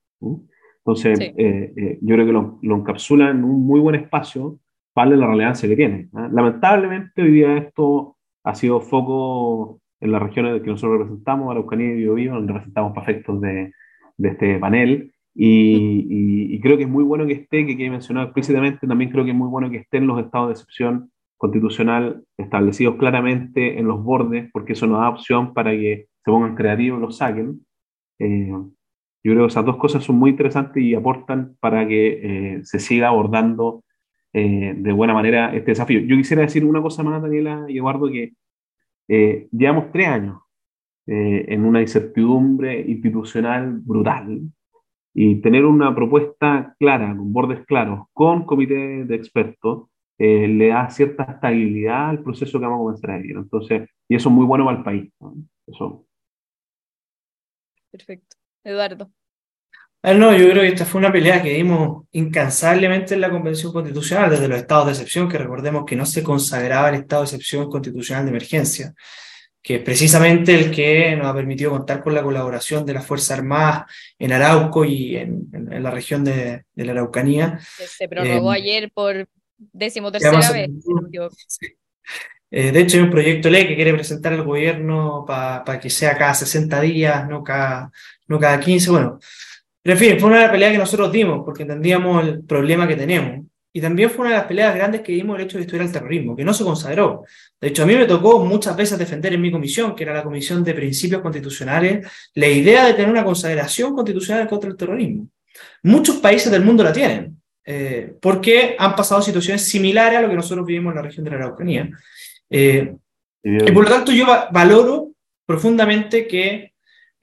Entonces, 0.85 1.19
eh, 1.19 1.73
eh, 1.75 1.97
yo 1.99 2.13
creo 2.13 2.27
que 2.27 2.31
lo, 2.31 2.59
lo, 2.61 2.75
encapsula 2.75 3.31
en 3.31 3.43
un 3.43 3.65
muy 3.65 3.79
buen 3.79 3.95
espacio 3.95 4.59
para 4.93 5.15
la 5.15 5.25
relevancia 5.25 5.67
que 5.67 5.75
tiene. 5.75 6.09
¿ah? 6.13 6.29
Lamentablemente, 6.31 7.23
hoy 7.23 7.31
día 7.31 7.57
esto 7.57 8.17
ha 8.43 8.53
sido 8.53 8.79
foco 8.79 9.81
en 9.99 10.11
las 10.11 10.21
regiones 10.21 10.61
que 10.61 10.69
nosotros 10.69 10.99
representamos, 10.99 11.49
Araucanía 11.49 11.91
y 11.91 11.95
Biobío, 11.95 12.35
donde 12.35 12.53
representamos 12.53 12.93
para 12.93 13.11
efectos 13.11 13.41
de, 13.41 13.71
de 14.17 14.29
este 14.29 14.59
panel. 14.59 15.11
Y, 15.33 16.53
y, 16.53 16.59
creo 16.61 16.77
que 16.77 16.83
es 16.83 16.89
muy 16.89 17.03
bueno 17.03 17.25
que 17.25 17.33
esté, 17.33 17.65
que 17.65 17.75
quede 17.75 17.89
mencionado 17.89 18.27
explícitamente, 18.27 18.87
también 18.87 19.09
creo 19.09 19.25
que 19.25 19.31
es 19.31 19.35
muy 19.35 19.49
bueno 19.49 19.69
que 19.69 19.77
estén 19.77 20.07
los 20.07 20.23
estados 20.23 20.47
de 20.47 20.53
excepción 20.53 21.11
constitucional 21.35 22.23
establecidos 22.37 22.95
claramente 22.95 23.77
en 23.77 23.87
los 23.87 24.01
bordes, 24.01 24.49
porque 24.53 24.73
eso 24.73 24.87
nos 24.87 25.01
da 25.01 25.09
opción 25.09 25.53
para 25.53 25.71
que 25.71 26.07
se 26.23 26.31
pongan 26.31 26.55
creativos 26.55 26.99
y 26.99 27.01
los 27.01 27.17
saquen. 27.17 27.65
Eh, 28.19 28.53
yo 29.25 29.31
creo 29.31 29.45
que 29.45 29.51
esas 29.51 29.65
dos 29.65 29.77
cosas 29.77 30.03
son 30.03 30.17
muy 30.17 30.29
interesantes 30.29 30.83
y 30.83 30.93
aportan 30.93 31.57
para 31.59 31.87
que 31.87 32.57
eh, 32.57 32.59
se 32.63 32.77
siga 32.77 33.07
abordando 33.07 33.83
eh, 34.33 34.75
de 34.77 34.91
buena 34.91 35.15
manera 35.15 35.51
este 35.55 35.71
desafío. 35.71 36.01
Yo 36.01 36.15
quisiera 36.15 36.43
decir 36.43 36.63
una 36.63 36.79
cosa 36.79 37.01
más, 37.01 37.19
Daniela 37.23 37.65
y 37.67 37.79
Eduardo, 37.79 38.07
que 38.11 38.33
eh, 39.07 39.47
llevamos 39.51 39.91
tres 39.91 40.07
años 40.07 40.41
en 41.07 41.63
una 41.63 41.81
incertidumbre 41.81 42.81
institucional 42.81 43.79
brutal 43.79 44.41
y 45.13 45.35
tener 45.35 45.63
una 45.63 45.93
propuesta 45.93 46.75
clara, 46.79 47.15
con 47.15 47.31
bordes 47.31 47.63
claros, 47.67 48.07
con 48.11 48.43
comité 48.43 49.05
de 49.05 49.15
expertos, 49.15 49.87
le 50.17 50.67
da 50.69 50.89
cierta 50.89 51.23
estabilidad 51.23 52.09
al 52.09 52.23
proceso 52.23 52.59
que 52.59 52.65
vamos 52.65 52.79
a 52.79 52.83
comenzar 52.85 53.11
a 53.11 53.17
vivir. 53.17 53.37
Entonces, 53.37 53.87
y 54.09 54.15
eso 54.15 54.29
es 54.29 54.35
muy 54.35 54.47
bueno 54.47 54.65
para 54.65 54.77
el 54.79 54.83
país. 54.83 55.13
Eso. 55.67 56.07
Perfecto. 57.91 58.35
Eduardo. 58.65 59.11
Ah, 60.01 60.13
no, 60.13 60.35
yo 60.37 60.49
creo 60.49 60.61
que 60.61 60.67
esta 60.67 60.85
fue 60.85 60.99
una 60.99 61.11
pelea 61.11 61.41
que 61.41 61.53
dimos 61.53 62.05
incansablemente 62.11 63.15
en 63.15 63.21
la 63.21 63.31
Convención 63.31 63.73
Constitucional, 63.73 64.29
desde 64.29 64.47
los 64.47 64.59
estados 64.59 64.85
de 64.85 64.91
excepción, 64.91 65.27
que 65.27 65.39
recordemos 65.39 65.83
que 65.83 65.95
no 65.95 66.05
se 66.05 66.21
consagraba 66.21 66.89
el 66.89 66.95
estado 66.95 67.23
de 67.23 67.25
excepción 67.25 67.71
constitucional 67.71 68.23
de 68.23 68.29
emergencia, 68.29 68.93
que 69.63 69.77
es 69.77 69.81
precisamente 69.81 70.53
el 70.53 70.69
que 70.69 71.15
nos 71.15 71.25
ha 71.25 71.33
permitido 71.33 71.71
contar 71.71 72.03
con 72.03 72.13
la 72.13 72.21
colaboración 72.21 72.85
de 72.85 72.93
las 72.93 73.03
Fuerzas 73.03 73.39
Armadas 73.39 73.85
en 74.19 74.31
Arauco 74.31 74.85
y 74.85 75.15
en, 75.15 75.49
la 75.81 75.89
región 75.89 76.23
de, 76.23 76.65
la 76.75 76.91
Araucanía. 76.91 77.59
se 77.59 78.07
prorrogó 78.07 78.53
eh, 78.53 78.57
ayer 78.57 78.91
por 78.93 79.27
decimotercera 79.57 80.51
vez. 80.51 80.69
Eh, 82.51 82.71
de 82.71 82.79
hecho, 82.79 82.97
hay 82.97 83.03
un 83.03 83.09
proyecto 83.09 83.47
de 83.47 83.53
ley 83.53 83.67
que 83.67 83.75
quiere 83.75 83.93
presentar 83.93 84.31
el 84.31 84.43
gobierno 84.43 85.25
para 85.25 85.79
que 85.79 85.89
sea 85.89 86.15
cada 86.15 86.35
60 86.35 86.79
días, 86.79 87.27
no 87.27 87.43
cada, 87.43 87.91
no 88.27 88.39
cada 88.39 88.59
15. 88.59 88.91
Bueno, 88.91 89.19
pero 89.81 89.93
en 89.93 89.99
fin, 89.99 90.19
fue 90.19 90.29
una 90.29 90.37
de 90.37 90.43
las 90.43 90.51
peleas 90.51 90.71
que 90.71 90.77
nosotros 90.77 91.11
dimos 91.11 91.43
porque 91.45 91.63
entendíamos 91.63 92.25
el 92.25 92.43
problema 92.43 92.87
que 92.87 92.95
tenemos. 92.95 93.45
Y 93.71 93.81
también 93.81 94.09
fue 94.09 94.21
una 94.21 94.29
de 94.29 94.37
las 94.37 94.47
peleas 94.47 94.73
grandes 94.73 95.01
que 95.01 95.11
dimos 95.11 95.37
el 95.37 95.45
hecho 95.45 95.57
de 95.57 95.63
estudiar 95.63 95.85
el 95.85 95.91
terrorismo, 95.91 96.33
que 96.33 96.45
no 96.45 96.53
se 96.53 96.63
consagró. 96.63 97.25
De 97.59 97.67
hecho, 97.67 97.83
a 97.83 97.85
mí 97.85 97.93
me 97.93 98.05
tocó 98.05 98.39
muchas 98.45 98.73
veces 98.75 98.97
defender 98.97 99.33
en 99.33 99.41
mi 99.41 99.51
comisión, 99.51 99.93
que 99.93 100.03
era 100.03 100.13
la 100.13 100.23
Comisión 100.23 100.63
de 100.63 100.73
Principios 100.73 101.21
Constitucionales, 101.21 102.07
la 102.35 102.47
idea 102.47 102.85
de 102.85 102.93
tener 102.93 103.11
una 103.11 103.25
consagración 103.25 103.93
constitucional 103.93 104.47
contra 104.47 104.69
el 104.69 104.77
terrorismo. 104.77 105.27
Muchos 105.83 106.15
países 106.17 106.49
del 106.49 106.63
mundo 106.63 106.85
la 106.85 106.93
tienen, 106.93 107.41
eh, 107.65 108.15
porque 108.21 108.77
han 108.79 108.95
pasado 108.95 109.21
situaciones 109.21 109.67
similares 109.67 110.19
a 110.19 110.21
lo 110.21 110.29
que 110.29 110.35
nosotros 110.35 110.65
vivimos 110.65 110.91
en 110.91 110.95
la 110.95 111.01
región 111.01 111.25
de 111.25 111.31
la 111.31 111.37
Araucanía. 111.37 111.89
Eh, 112.49 112.95
y 113.43 113.71
por 113.73 113.83
lo 113.83 113.89
tanto 113.89 114.13
yo 114.13 114.25
valoro 114.51 115.11
profundamente 115.45 116.27
que 116.27 116.74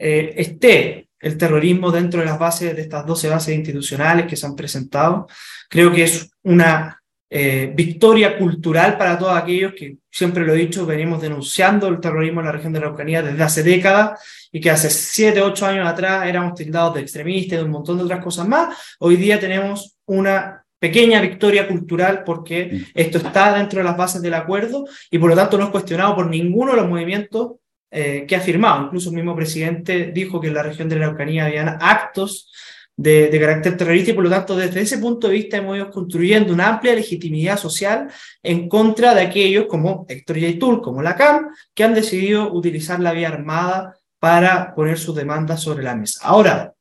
eh, 0.05 0.35
esté 0.37 1.07
el 1.21 1.39
terrorismo 1.39 1.93
dentro 1.93 2.19
de 2.19 2.27
las 2.27 2.37
bases 2.37 2.75
de 2.75 2.83
estas 2.83 3.07
12 3.07 3.29
bases 3.29 3.55
institucionales 3.55 4.27
que 4.27 4.35
se 4.35 4.45
han 4.45 4.57
presentado. 4.57 5.29
Creo 5.69 5.93
que 5.93 6.03
es 6.03 6.29
una 6.43 7.01
eh, 7.31 7.71
victoria 7.73 8.37
cultural 8.37 8.99
para 8.99 9.17
todos 9.17 9.37
aquellos 9.37 9.75
que, 9.75 9.99
siempre 10.11 10.45
lo 10.45 10.55
he 10.55 10.59
dicho, 10.59 10.85
venimos 10.85 11.23
denunciando 11.23 11.87
el 11.87 12.01
terrorismo 12.01 12.41
en 12.41 12.47
la 12.47 12.53
región 12.53 12.73
de 12.73 12.81
la 12.81 12.87
Araucanía 12.87 13.23
desde 13.23 13.45
hace 13.45 13.63
décadas 13.63 14.21
y 14.51 14.61
que 14.61 14.71
hace 14.71 14.91
7, 14.91 15.41
8 15.41 15.67
años 15.67 15.87
atrás 15.87 16.27
éramos 16.27 16.55
tildados 16.57 16.95
de 16.95 17.03
extremistas 17.03 17.55
y 17.55 17.57
de 17.59 17.65
un 17.65 17.71
montón 17.71 17.99
de 17.99 18.03
otras 18.03 18.25
cosas 18.25 18.49
más. 18.49 18.77
Hoy 18.99 19.15
día 19.15 19.39
tenemos 19.39 19.97
una 20.07 20.65
pequeña 20.81 21.21
victoria 21.21 21.69
cultural 21.69 22.25
porque 22.25 22.65
mm. 22.65 22.83
esto 22.93 23.19
está 23.19 23.57
dentro 23.57 23.79
de 23.79 23.85
las 23.85 23.97
bases 23.97 24.21
del 24.21 24.35
acuerdo 24.35 24.85
y 25.13 25.19
por 25.21 25.31
lo 25.31 25.37
tanto 25.37 25.57
no 25.57 25.67
es 25.67 25.71
cuestionado 25.71 26.17
por 26.17 26.27
ninguno 26.27 26.73
de 26.73 26.79
los 26.79 26.89
movimientos 26.89 27.53
eh, 27.95 28.25
que 28.27 28.37
ha 28.37 28.41
firmado. 28.41 28.87
Incluso 28.87 29.11
el 29.11 29.17
mismo 29.17 29.37
presidente 29.37 30.13
dijo 30.15 30.41
que 30.41 30.49
en 30.49 30.55
la 30.55 30.63
región 30.63 30.89
de 30.89 30.97
la 30.97 31.05
Araucanía 31.05 31.45
habían 31.45 31.77
actos 31.79 32.51
de, 32.97 33.39
carácter 33.39 33.77
terrorista 33.77 34.13
y 34.13 34.15
por 34.15 34.25
lo 34.25 34.31
tanto 34.31 34.57
desde 34.57 34.81
ese 34.81 34.97
punto 34.97 35.29
de 35.29 35.35
vista 35.35 35.59
hemos 35.59 35.77
ido 35.77 35.91
construyendo 35.91 36.55
una 36.55 36.69
amplia 36.69 36.95
legitimidad 36.95 37.59
social 37.59 38.09
en 38.43 38.67
contra 38.71 39.15
de 39.15 39.21
aquellos 39.21 39.67
como 39.67 40.07
Héctor 40.09 40.39
Yaitul, 40.39 40.81
como 40.81 41.03
la 41.03 41.17
CAM, 41.17 41.49
que 41.75 41.85
han 41.85 41.93
decidido 41.93 42.51
utilizar 42.51 42.99
la 42.99 43.13
vía 43.13 43.29
armada 43.29 43.95
para 44.19 44.75
poner 44.75 44.99
sus 44.99 45.15
demandas 45.15 45.61
sobre 45.61 45.83
la 45.83 45.95
mesa. 45.95 46.21
Ahora, 46.23 46.73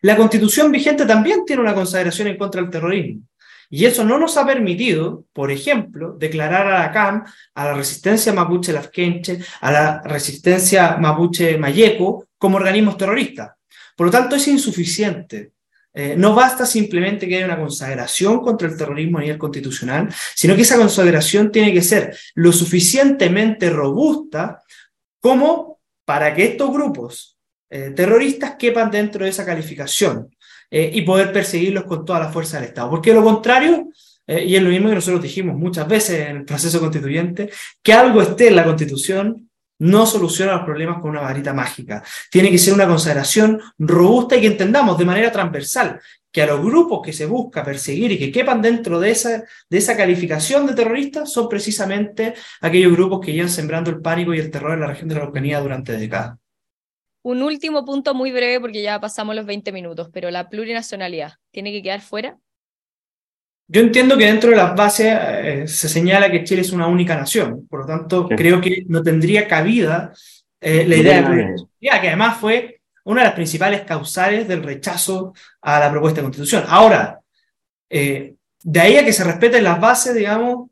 la 0.00 0.16
constitución 0.16 0.72
vigente 0.72 1.04
también 1.04 1.44
tiene 1.44 1.60
una 1.60 1.74
consagración 1.74 2.28
en 2.28 2.38
contra 2.38 2.62
del 2.62 2.70
terrorismo. 2.70 3.22
Y 3.70 3.84
eso 3.86 4.04
no 4.04 4.18
nos 4.18 4.36
ha 4.36 4.46
permitido, 4.46 5.24
por 5.32 5.50
ejemplo, 5.50 6.14
declarar 6.18 6.66
a 6.66 6.78
la 6.80 6.92
CAM, 6.92 7.24
a 7.54 7.64
la 7.64 7.74
resistencia 7.74 8.32
mapuche 8.32 8.72
lafkenche, 8.72 9.38
a 9.60 9.72
la 9.72 10.02
resistencia 10.02 10.96
mapuche 10.96 11.58
mayeco 11.58 12.28
como 12.38 12.56
organismos 12.56 12.96
terroristas. 12.96 13.52
Por 13.96 14.06
lo 14.06 14.10
tanto, 14.10 14.36
es 14.36 14.46
insuficiente. 14.48 15.52
Eh, 15.96 16.16
no 16.18 16.34
basta 16.34 16.66
simplemente 16.66 17.28
que 17.28 17.36
haya 17.36 17.46
una 17.46 17.58
consagración 17.58 18.40
contra 18.40 18.66
el 18.66 18.76
terrorismo 18.76 19.18
a 19.18 19.20
nivel 19.20 19.38
constitucional, 19.38 20.12
sino 20.34 20.56
que 20.56 20.62
esa 20.62 20.76
consagración 20.76 21.52
tiene 21.52 21.72
que 21.72 21.82
ser 21.82 22.18
lo 22.34 22.52
suficientemente 22.52 23.70
robusta 23.70 24.60
como 25.20 25.78
para 26.04 26.34
que 26.34 26.46
estos 26.46 26.72
grupos 26.72 27.38
eh, 27.70 27.92
terroristas 27.94 28.56
quepan 28.58 28.90
dentro 28.90 29.24
de 29.24 29.30
esa 29.30 29.46
calificación 29.46 30.28
eh, 30.70 30.90
y 30.92 31.02
poder 31.02 31.32
perseguirlos 31.32 31.84
con 31.84 32.04
toda 32.04 32.20
la 32.20 32.32
fuerza 32.32 32.58
del 32.58 32.68
Estado. 32.68 32.90
Porque 32.90 33.14
lo 33.14 33.22
contrario, 33.22 33.88
eh, 34.26 34.44
y 34.44 34.56
es 34.56 34.62
lo 34.62 34.70
mismo 34.70 34.88
que 34.88 34.94
nosotros 34.96 35.22
dijimos 35.22 35.56
muchas 35.56 35.86
veces 35.86 36.28
en 36.28 36.38
el 36.38 36.44
proceso 36.44 36.80
constituyente, 36.80 37.50
que 37.82 37.92
algo 37.92 38.22
esté 38.22 38.48
en 38.48 38.56
la 38.56 38.64
Constitución 38.64 39.50
no 39.78 40.06
soluciona 40.06 40.52
los 40.52 40.64
problemas 40.64 41.00
con 41.00 41.10
una 41.10 41.20
varita 41.20 41.52
mágica. 41.52 42.02
Tiene 42.30 42.50
que 42.50 42.58
ser 42.58 42.74
una 42.74 42.86
consideración 42.86 43.60
robusta 43.78 44.36
y 44.36 44.40
que 44.40 44.46
entendamos 44.46 44.96
de 44.96 45.04
manera 45.04 45.32
transversal 45.32 46.00
que 46.34 46.42
a 46.42 46.46
los 46.46 46.64
grupos 46.64 47.00
que 47.04 47.12
se 47.12 47.26
busca 47.26 47.62
perseguir 47.62 48.10
y 48.10 48.18
que 48.18 48.32
quepan 48.32 48.60
dentro 48.60 48.98
de 48.98 49.10
esa, 49.10 49.44
de 49.70 49.78
esa 49.78 49.96
calificación 49.96 50.66
de 50.66 50.74
terroristas 50.74 51.32
son 51.32 51.48
precisamente 51.48 52.34
aquellos 52.60 52.92
grupos 52.92 53.24
que 53.24 53.32
llevan 53.32 53.48
sembrando 53.50 53.90
el 53.90 54.00
pánico 54.00 54.34
y 54.34 54.40
el 54.40 54.50
terror 54.50 54.72
en 54.72 54.80
la 54.80 54.88
región 54.88 55.08
de 55.08 55.14
la 55.14 55.20
Araucanía 55.20 55.60
durante 55.60 55.96
décadas. 55.96 56.38
Un 57.24 57.42
último 57.42 57.86
punto 57.86 58.12
muy 58.12 58.32
breve 58.32 58.60
porque 58.60 58.82
ya 58.82 59.00
pasamos 59.00 59.34
los 59.34 59.46
20 59.46 59.72
minutos, 59.72 60.10
pero 60.12 60.30
la 60.30 60.50
plurinacionalidad, 60.50 61.32
¿tiene 61.50 61.72
que 61.72 61.82
quedar 61.82 62.02
fuera? 62.02 62.36
Yo 63.66 63.80
entiendo 63.80 64.18
que 64.18 64.26
dentro 64.26 64.50
de 64.50 64.56
las 64.56 64.76
bases 64.76 65.06
eh, 65.08 65.64
se 65.66 65.88
señala 65.88 66.30
que 66.30 66.44
Chile 66.44 66.60
es 66.60 66.70
una 66.70 66.86
única 66.86 67.16
nación, 67.16 67.66
por 67.66 67.80
lo 67.80 67.86
tanto 67.86 68.28
creo 68.28 68.60
que 68.60 68.84
no 68.88 69.02
tendría 69.02 69.48
cabida 69.48 70.12
eh, 70.60 70.84
la 70.86 70.96
idea 70.96 71.16
de 71.16 71.22
plurinacionalidad, 71.22 72.00
que 72.02 72.08
además 72.08 72.36
fue 72.38 72.82
una 73.04 73.22
de 73.22 73.28
las 73.28 73.34
principales 73.34 73.80
causales 73.84 74.46
del 74.46 74.62
rechazo 74.62 75.32
a 75.62 75.80
la 75.80 75.90
propuesta 75.90 76.20
de 76.20 76.24
constitución. 76.24 76.64
Ahora, 76.68 77.20
eh, 77.88 78.34
de 78.62 78.80
ahí 78.80 78.98
a 78.98 79.04
que 79.04 79.14
se 79.14 79.24
respeten 79.24 79.64
las 79.64 79.80
bases, 79.80 80.14
digamos, 80.14 80.68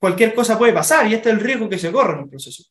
cualquier 0.00 0.34
cosa 0.34 0.58
puede 0.58 0.72
pasar 0.72 1.06
y 1.06 1.14
este 1.14 1.28
es 1.28 1.36
el 1.36 1.40
riesgo 1.40 1.68
que 1.68 1.78
se 1.78 1.92
corre 1.92 2.14
en 2.14 2.24
un 2.24 2.30
proceso. 2.30 2.64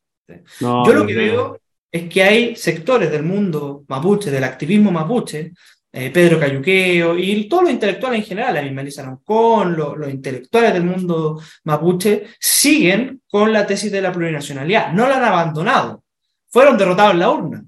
Yo 0.60 0.94
lo 0.94 1.08
que 1.08 1.14
veo 1.14 1.63
es 1.94 2.10
que 2.10 2.24
hay 2.24 2.56
sectores 2.56 3.12
del 3.12 3.22
mundo 3.22 3.86
mapuche, 3.88 4.32
del 4.32 4.44
activismo 4.44 4.92
mapuche, 4.92 5.54
eh, 5.92 6.10
Pedro 6.10 6.40
Cayuqueo 6.40 7.16
y 7.16 7.48
todos 7.48 7.64
los 7.64 7.72
intelectuales 7.72 8.20
en 8.20 8.26
general, 8.26 8.56
la 8.56 8.64
misma 8.64 8.82
Elisa 8.82 9.04
Roncón, 9.04 9.78
los, 9.78 10.10
intelectuales 10.10 10.74
del 10.74 10.86
mundo 10.86 11.40
mapuche, 11.66 12.26
siguen 12.40 13.22
con 13.30 13.54
la 13.54 13.68
tesis 13.68 13.92
de 13.92 14.02
la 14.02 14.12
plurinacionalidad. 14.12 14.92
No 14.92 15.08
la 15.08 15.18
han 15.18 15.24
abandonado. 15.24 16.04
Fueron 16.50 16.80
derrotados 16.80 17.14
en 17.14 17.20
la 17.20 17.30
urna, 17.30 17.66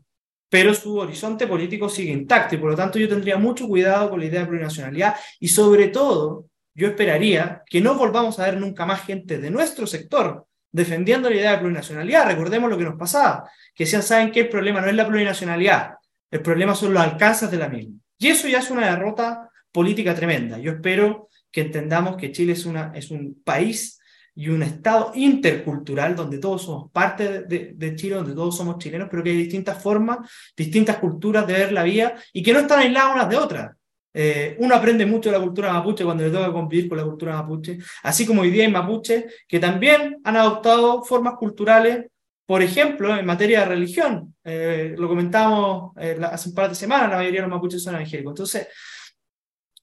pero 0.50 0.74
su 0.74 0.98
horizonte 0.98 1.46
político 1.46 1.88
sigue 1.88 2.12
intacto 2.12 2.56
y 2.56 2.58
por 2.58 2.72
lo 2.72 2.76
tanto 2.76 2.98
yo 2.98 3.08
tendría 3.08 3.38
mucho 3.38 3.68
cuidado 3.68 4.10
con 4.10 4.20
la 4.20 4.26
idea 4.26 4.40
de 4.40 4.48
plurinacionalidad 4.48 5.16
y 5.40 5.50
sobre 5.50 5.90
todo 5.90 6.48
yo 6.74 6.88
esperaría 6.88 7.62
que 7.68 7.80
no 7.80 7.94
volvamos 7.94 8.40
a 8.40 8.46
ver 8.46 8.58
nunca 8.58 8.88
más 8.88 9.06
gente 9.06 9.38
de 9.38 9.52
nuestro 9.52 9.86
sector 9.86 10.48
defendiendo 10.76 11.30
la 11.30 11.36
idea 11.38 11.52
de 11.52 11.58
plurinacionalidad. 11.60 12.28
Recordemos 12.28 12.70
lo 12.70 12.78
que 12.78 12.84
nos 12.84 12.98
pasaba, 12.98 13.50
que 13.74 13.86
decían, 13.86 14.04
¿saben 14.04 14.32
qué? 14.32 14.42
El 14.42 14.50
problema 14.50 14.82
no 14.82 14.88
es 14.88 14.96
la 14.96 15.08
plurinacionalidad, 15.08 15.94
el 16.30 16.42
problema 16.42 16.76
son 16.76 16.94
los 16.94 17.02
alcances 17.02 17.50
de 17.50 17.58
la 17.58 17.70
misma. 17.70 17.98
Y 18.18 18.28
eso 18.28 18.50
ya 18.50 18.60
es 18.60 18.70
una 18.70 18.90
derrota 18.90 19.50
política 19.72 20.14
tremenda. 20.14 20.60
Yo 20.60 20.74
espero 20.74 21.30
que 21.50 21.62
entendamos 21.62 22.18
que 22.18 22.34
Chile 22.34 22.54
es, 22.54 22.66
una, 22.66 22.92
es 22.94 23.10
un 23.10 23.42
país 23.42 24.00
y 24.36 24.50
un 24.50 24.64
Estado 24.64 25.14
intercultural 25.16 26.14
donde 26.14 26.40
todos 26.40 26.64
somos 26.64 26.92
parte 26.92 27.44
de, 27.44 27.96
Chile, 27.96 28.16
donde 28.16 28.34
todos 28.34 28.58
somos 28.58 28.78
chilenos, 28.78 29.08
pero 29.10 29.24
que 29.24 29.30
hay 29.30 29.38
distintas 29.38 29.82
formas, 29.82 30.30
distintas 30.58 30.98
culturas 30.98 31.48
de 31.48 31.54
ver 31.54 31.72
la 31.72 31.84
vida 31.84 32.16
y 32.34 32.44
que 32.44 32.52
no 32.52 32.60
están 32.60 32.80
aisladas 32.80 33.16
unas 33.16 33.30
de 33.30 33.38
otras. 33.38 33.78
Eh, 34.18 34.56
uno 34.60 34.76
aprende 34.76 35.06
mucho 35.06 35.30
de 35.30 35.38
la 35.38 35.44
cultura 35.44 35.74
mapuche 35.74 36.06
cuando 36.06 36.24
le 36.24 36.32
toca 36.32 36.52
convivir 36.54 36.88
con 36.88 36.98
la 36.98 37.04
cultura 37.04 37.36
mapuche, 37.36 37.80
así 38.04 38.26
como 38.26 38.42
hoy 38.42 38.50
día 38.50 38.64
hay 38.64 38.72
mapuches 38.72 39.26
que 39.48 39.60
también 39.60 40.22
han 40.24 40.38
adoptado 40.38 41.04
formas 41.04 41.34
culturales 41.36 42.06
por 42.46 42.62
ejemplo, 42.62 43.18
en 43.18 43.26
materia 43.26 43.62
de 43.62 43.66
religión, 43.66 44.36
eh, 44.44 44.94
lo 44.98 45.08
comentamos 45.08 45.94
eh, 45.98 46.18
hace 46.24 46.50
un 46.50 46.56
par 46.56 46.70
de 46.70 46.76
semanas, 46.76 47.10
la 47.10 47.18
mayoría 47.18 47.42
de 47.42 47.48
los 47.48 47.56
mapuches 47.56 47.82
son 47.82 47.96
evangélicos. 47.96 48.32
Entonces, 48.32 48.68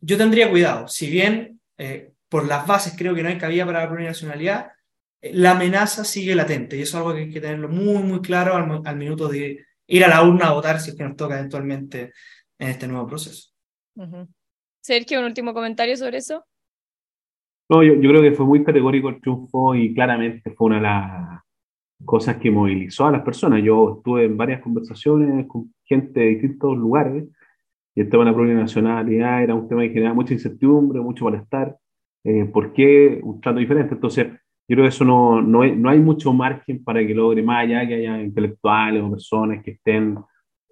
yo 0.01 0.17
tendría 0.17 0.49
cuidado, 0.49 0.87
si 0.87 1.11
bien 1.11 1.61
eh, 1.77 2.13
por 2.29 2.47
las 2.47 2.67
bases 2.67 2.95
creo 2.97 3.15
que 3.15 3.23
no 3.23 3.29
hay 3.29 3.39
cabida 3.39 3.67
para 3.67 3.81
la 3.81 3.89
plurinacionalidad, 3.89 4.73
la 5.21 5.53
amenaza 5.53 6.05
sigue 6.05 6.35
latente 6.35 6.77
y 6.77 6.83
eso 6.83 6.97
es 6.97 7.01
algo 7.01 7.15
que 7.15 7.21
hay 7.21 7.31
que 7.31 7.41
tenerlo 7.41 7.69
muy, 7.69 8.03
muy 8.03 8.21
claro 8.21 8.55
al, 8.57 8.97
minuto 8.97 9.29
de 9.29 9.65
ir 9.87 10.05
a 10.05 10.09
la 10.09 10.23
urna 10.23 10.49
a 10.49 10.53
votar 10.53 10.81
si 10.81 10.91
es 10.91 10.97
que 10.97 11.05
nos 11.05 11.17
toca 11.17 11.39
eventualmente 11.39 12.13
en 12.59 12.69
este 12.69 12.89
nuevo 12.89 13.07
proceso. 13.07 13.52
Sergio, 14.81 15.21
un 15.21 15.27
último 15.27 15.55
comentario 15.55 15.97
sobre 15.97 16.19
eso. 16.19 16.45
No, 17.69 17.83
yo, 17.83 17.95
yo, 17.95 18.11
creo 18.11 18.23
que 18.23 18.33
fue 18.33 18.47
muy 18.47 18.65
categórico 18.65 19.09
el 19.09 19.21
triunfo 19.21 19.75
y 19.75 19.95
claramente 19.95 20.51
fue 20.51 20.67
una 20.67 20.77
de 20.77 20.83
las 20.83 21.41
cosas 22.05 22.37
que 22.37 22.51
movilizó 22.51 23.07
a 23.07 23.13
las 23.13 23.23
personas. 23.23 23.63
Yo 23.63 23.97
estuve 23.99 24.25
en 24.25 24.37
varias 24.37 24.61
conversaciones 24.61 25.47
con 25.47 25.73
gente 25.85 26.21
de 26.21 26.27
distintos 26.27 26.77
lugares 26.77 27.25
y 27.95 28.01
el 28.01 28.09
tema 28.09 28.25
de 28.25 28.31
la 28.31 28.37
plurinacionalidad 28.37 29.43
era 29.43 29.55
un 29.55 29.69
tema 29.69 29.83
que 29.83 29.91
generaba 29.91 30.15
mucha 30.15 30.35
incertidumbre, 30.35 31.01
mucho 31.01 31.25
malestar. 31.25 31.77
Eh, 32.25 32.45
¿Por 32.47 32.73
qué 32.73 33.21
un 33.23 33.41
trato 33.41 33.59
diferente? 33.59 33.95
Entonces, 33.95 34.27
yo 34.69 34.77
creo 34.77 34.85
que 34.85 34.89
eso 34.89 35.05
no, 35.05 35.43
no, 35.43 35.63
hay, 35.63 35.77
no 35.77 35.91
hay 35.91 35.99
mucho 35.99 36.33
margen 36.33 36.83
para 36.83 37.07
que 37.07 37.15
logre 37.15 37.43
más 37.43 37.65
allá 37.65 37.87
que 37.87 37.95
haya 37.95 38.21
intelectuales 38.21 39.03
o 39.03 39.11
personas 39.11 39.63
que 39.63 39.73
estén 39.73 40.17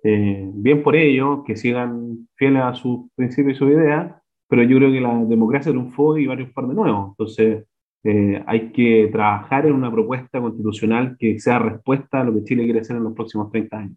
eh, 0.03 0.51
bien 0.55 0.83
por 0.83 0.97
ello, 0.97 1.45
que 1.45 1.57
sigan 1.57 2.29
fieles 2.37 2.63
a 2.63 2.75
sus 2.75 3.11
principios 3.15 3.57
y 3.57 3.59
sus 3.59 3.71
ideas, 3.71 4.15
pero 4.49 4.63
yo 4.63 4.79
creo 4.79 4.91
que 4.91 5.01
la 5.01 5.25
democracia 5.25 5.73
triunfó 5.73 6.19
y 6.19 6.27
varios 6.27 6.51
par 6.53 6.67
de 6.67 6.75
nuevos. 6.75 7.11
Entonces, 7.11 7.65
eh, 8.03 8.43
hay 8.47 8.73
que 8.73 9.09
trabajar 9.13 9.67
en 9.67 9.75
una 9.75 9.93
propuesta 9.93 10.41
constitucional 10.41 11.17
que 11.19 11.39
sea 11.39 11.59
respuesta 11.59 12.21
a 12.21 12.25
lo 12.25 12.35
que 12.35 12.45
Chile 12.45 12.65
quiere 12.65 12.81
hacer 12.81 12.97
en 12.97 13.05
los 13.05 13.15
próximos 13.15 13.51
30 13.51 13.79
años. 13.79 13.97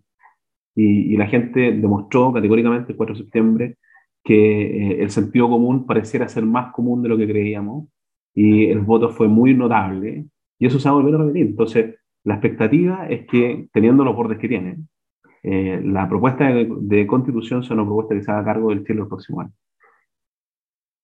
Y, 0.76 1.16
la 1.18 1.28
gente 1.28 1.72
demostró 1.72 2.34
categóricamente 2.34 2.92
el 2.92 2.98
4 2.98 3.16
de 3.16 3.22
septiembre 3.22 3.76
que 4.24 4.94
eh, 4.96 5.04
el 5.04 5.12
sentido 5.12 5.50
común 5.50 5.86
pareciera 5.86 6.28
ser 6.28 6.46
más 6.46 6.74
común 6.74 7.04
de 7.04 7.10
lo 7.10 7.18
que 7.18 7.28
creíamos 7.28 7.88
y 8.34 8.66
el 8.66 8.80
voto 8.80 9.10
fue 9.10 9.28
muy 9.28 9.54
notable 9.54 10.26
y 10.58 10.66
eso 10.66 10.80
se 10.80 10.90
va 10.90 10.96
a 10.96 10.98
volver 10.98 11.16
a 11.16 11.18
repetir. 11.20 11.48
Entonces, 11.48 11.96
la 12.24 12.36
expectativa 12.36 13.08
es 13.08 13.28
que, 13.28 13.68
teniendo 13.74 14.04
los 14.04 14.16
bordes 14.16 14.40
que 14.40 14.48
tiene, 14.48 14.78
eh, 15.44 15.82
la 15.84 16.08
propuesta 16.08 16.46
de, 16.46 17.06
constitución 17.06 17.64
sea 17.64 17.76
una 17.76 17.84
propuesta 17.84 18.16
que 18.16 18.24
se 18.24 18.32
haga 18.32 18.46
cargo 18.46 18.70
del 18.70 18.86
Chile 18.86 19.00
los 19.00 19.10
próximos 19.10 19.46
años. 19.46 19.56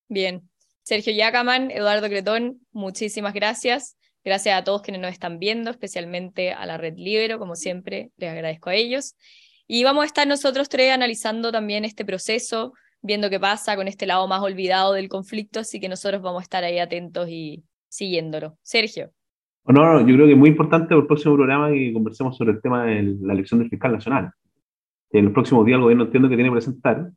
Bien, 0.08 0.50
Sergio 0.82 1.14
Yacaman, 1.14 1.70
Eduardo 1.72 2.08
Cretón, 2.08 2.62
muchísimas 2.72 3.34
gracias. 3.34 3.98
Gracias 4.24 4.58
a 4.58 4.64
todos 4.64 4.82
quienes 4.82 5.02
nos 5.02 5.12
están 5.12 5.40
viendo, 5.40 5.72
especialmente 5.72 6.52
a 6.52 6.66
la 6.66 6.78
Red 6.78 6.96
Libero, 6.98 7.38
como 7.38 7.56
siempre, 7.56 8.12
les 8.18 8.32
agradezco 8.32 8.70
a 8.70 8.76
ellos. 8.76 9.16
Y 9.68 9.84
vamos 9.84 10.04
a 10.04 10.08
estar 10.08 10.28
nosotros 10.28 10.70
tres 10.70 10.92
analizando 10.92 11.52
también 11.52 11.86
este 11.86 12.06
proceso, 12.06 12.74
viendo 13.02 13.30
qué 13.30 13.40
pasa 13.40 13.76
con 13.76 13.88
este 13.88 14.08
lado 14.08 14.28
más 14.28 14.42
olvidado 14.42 14.94
del 14.94 15.10
conflicto, 15.10 15.60
así 15.60 15.80
que 15.80 15.90
nosotros 15.90 16.22
vamos 16.22 16.42
a 16.42 16.44
estar 16.44 16.64
ahí 16.64 16.80
atentos 16.80 17.30
y 17.30 17.64
siguiéndolo. 17.88 18.58
Sergio. 18.62 19.14
No, 19.66 19.94
no, 19.94 20.00
yo 20.00 20.16
creo 20.16 20.26
que 20.26 20.34
es 20.34 20.38
muy 20.38 20.50
importante 20.50 20.88
para 20.88 21.02
el 21.02 21.08
próximo 21.08 21.36
programa 21.36 21.70
que 21.70 21.94
conversemos 21.94 22.36
sobre 22.36 22.52
el 22.54 22.62
tema 22.62 22.86
de 22.86 23.18
la 23.22 23.34
elección 23.34 23.60
del 23.60 23.70
fiscal 23.70 23.92
nacional. 23.92 24.32
En 25.12 25.26
los 25.26 25.34
próximos 25.34 25.66
días 25.66 25.78
el 25.78 25.84
gobierno 25.84 26.06
entiendo 26.06 26.30
que 26.30 26.36
tiene 26.36 26.50
que 26.50 26.54
presentar, 26.54 27.12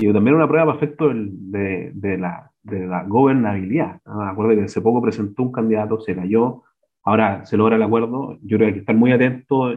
y 0.00 0.12
también 0.12 0.36
una 0.36 0.46
prueba 0.46 0.78
perfecta 0.78 1.06
de, 1.12 1.90
de, 1.92 2.18
la, 2.18 2.52
de 2.62 2.86
la 2.86 3.02
gobernabilidad. 3.02 4.00
Me 4.06 4.30
acuerdo 4.30 4.54
que 4.54 4.62
hace 4.62 4.80
poco 4.80 5.02
presentó 5.02 5.42
un 5.42 5.50
candidato, 5.50 6.00
se 6.00 6.14
cayó, 6.14 6.62
ahora 7.02 7.44
se 7.44 7.56
logra 7.56 7.74
el 7.74 7.82
acuerdo. 7.82 8.38
Yo 8.42 8.58
creo 8.58 8.60
que 8.60 8.66
hay 8.66 8.72
que 8.74 8.80
estar 8.80 8.94
muy 8.94 9.10
atento 9.10 9.72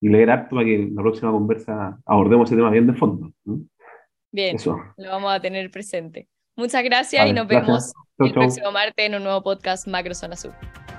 y 0.00 0.08
leer 0.08 0.30
harto 0.30 0.54
para 0.54 0.64
que 0.64 0.74
en 0.76 0.94
la 0.94 1.02
próxima 1.02 1.32
conversa 1.32 1.98
abordemos 2.06 2.48
ese 2.48 2.56
tema 2.56 2.70
bien 2.70 2.86
de 2.86 2.94
fondo. 2.94 3.32
Bien, 4.30 4.54
Eso. 4.54 4.78
lo 4.96 5.10
vamos 5.10 5.32
a 5.32 5.40
tener 5.40 5.68
presente. 5.72 6.28
Muchas 6.56 6.84
gracias 6.84 7.26
y 7.26 7.32
nos 7.32 7.48
vemos 7.48 7.92
el 8.18 8.32
próximo 8.32 8.70
martes 8.70 9.06
en 9.06 9.16
un 9.16 9.24
nuevo 9.24 9.42
podcast 9.42 9.88
Macro 9.88 10.14
Zona 10.14 10.36
Sur. 10.36 10.52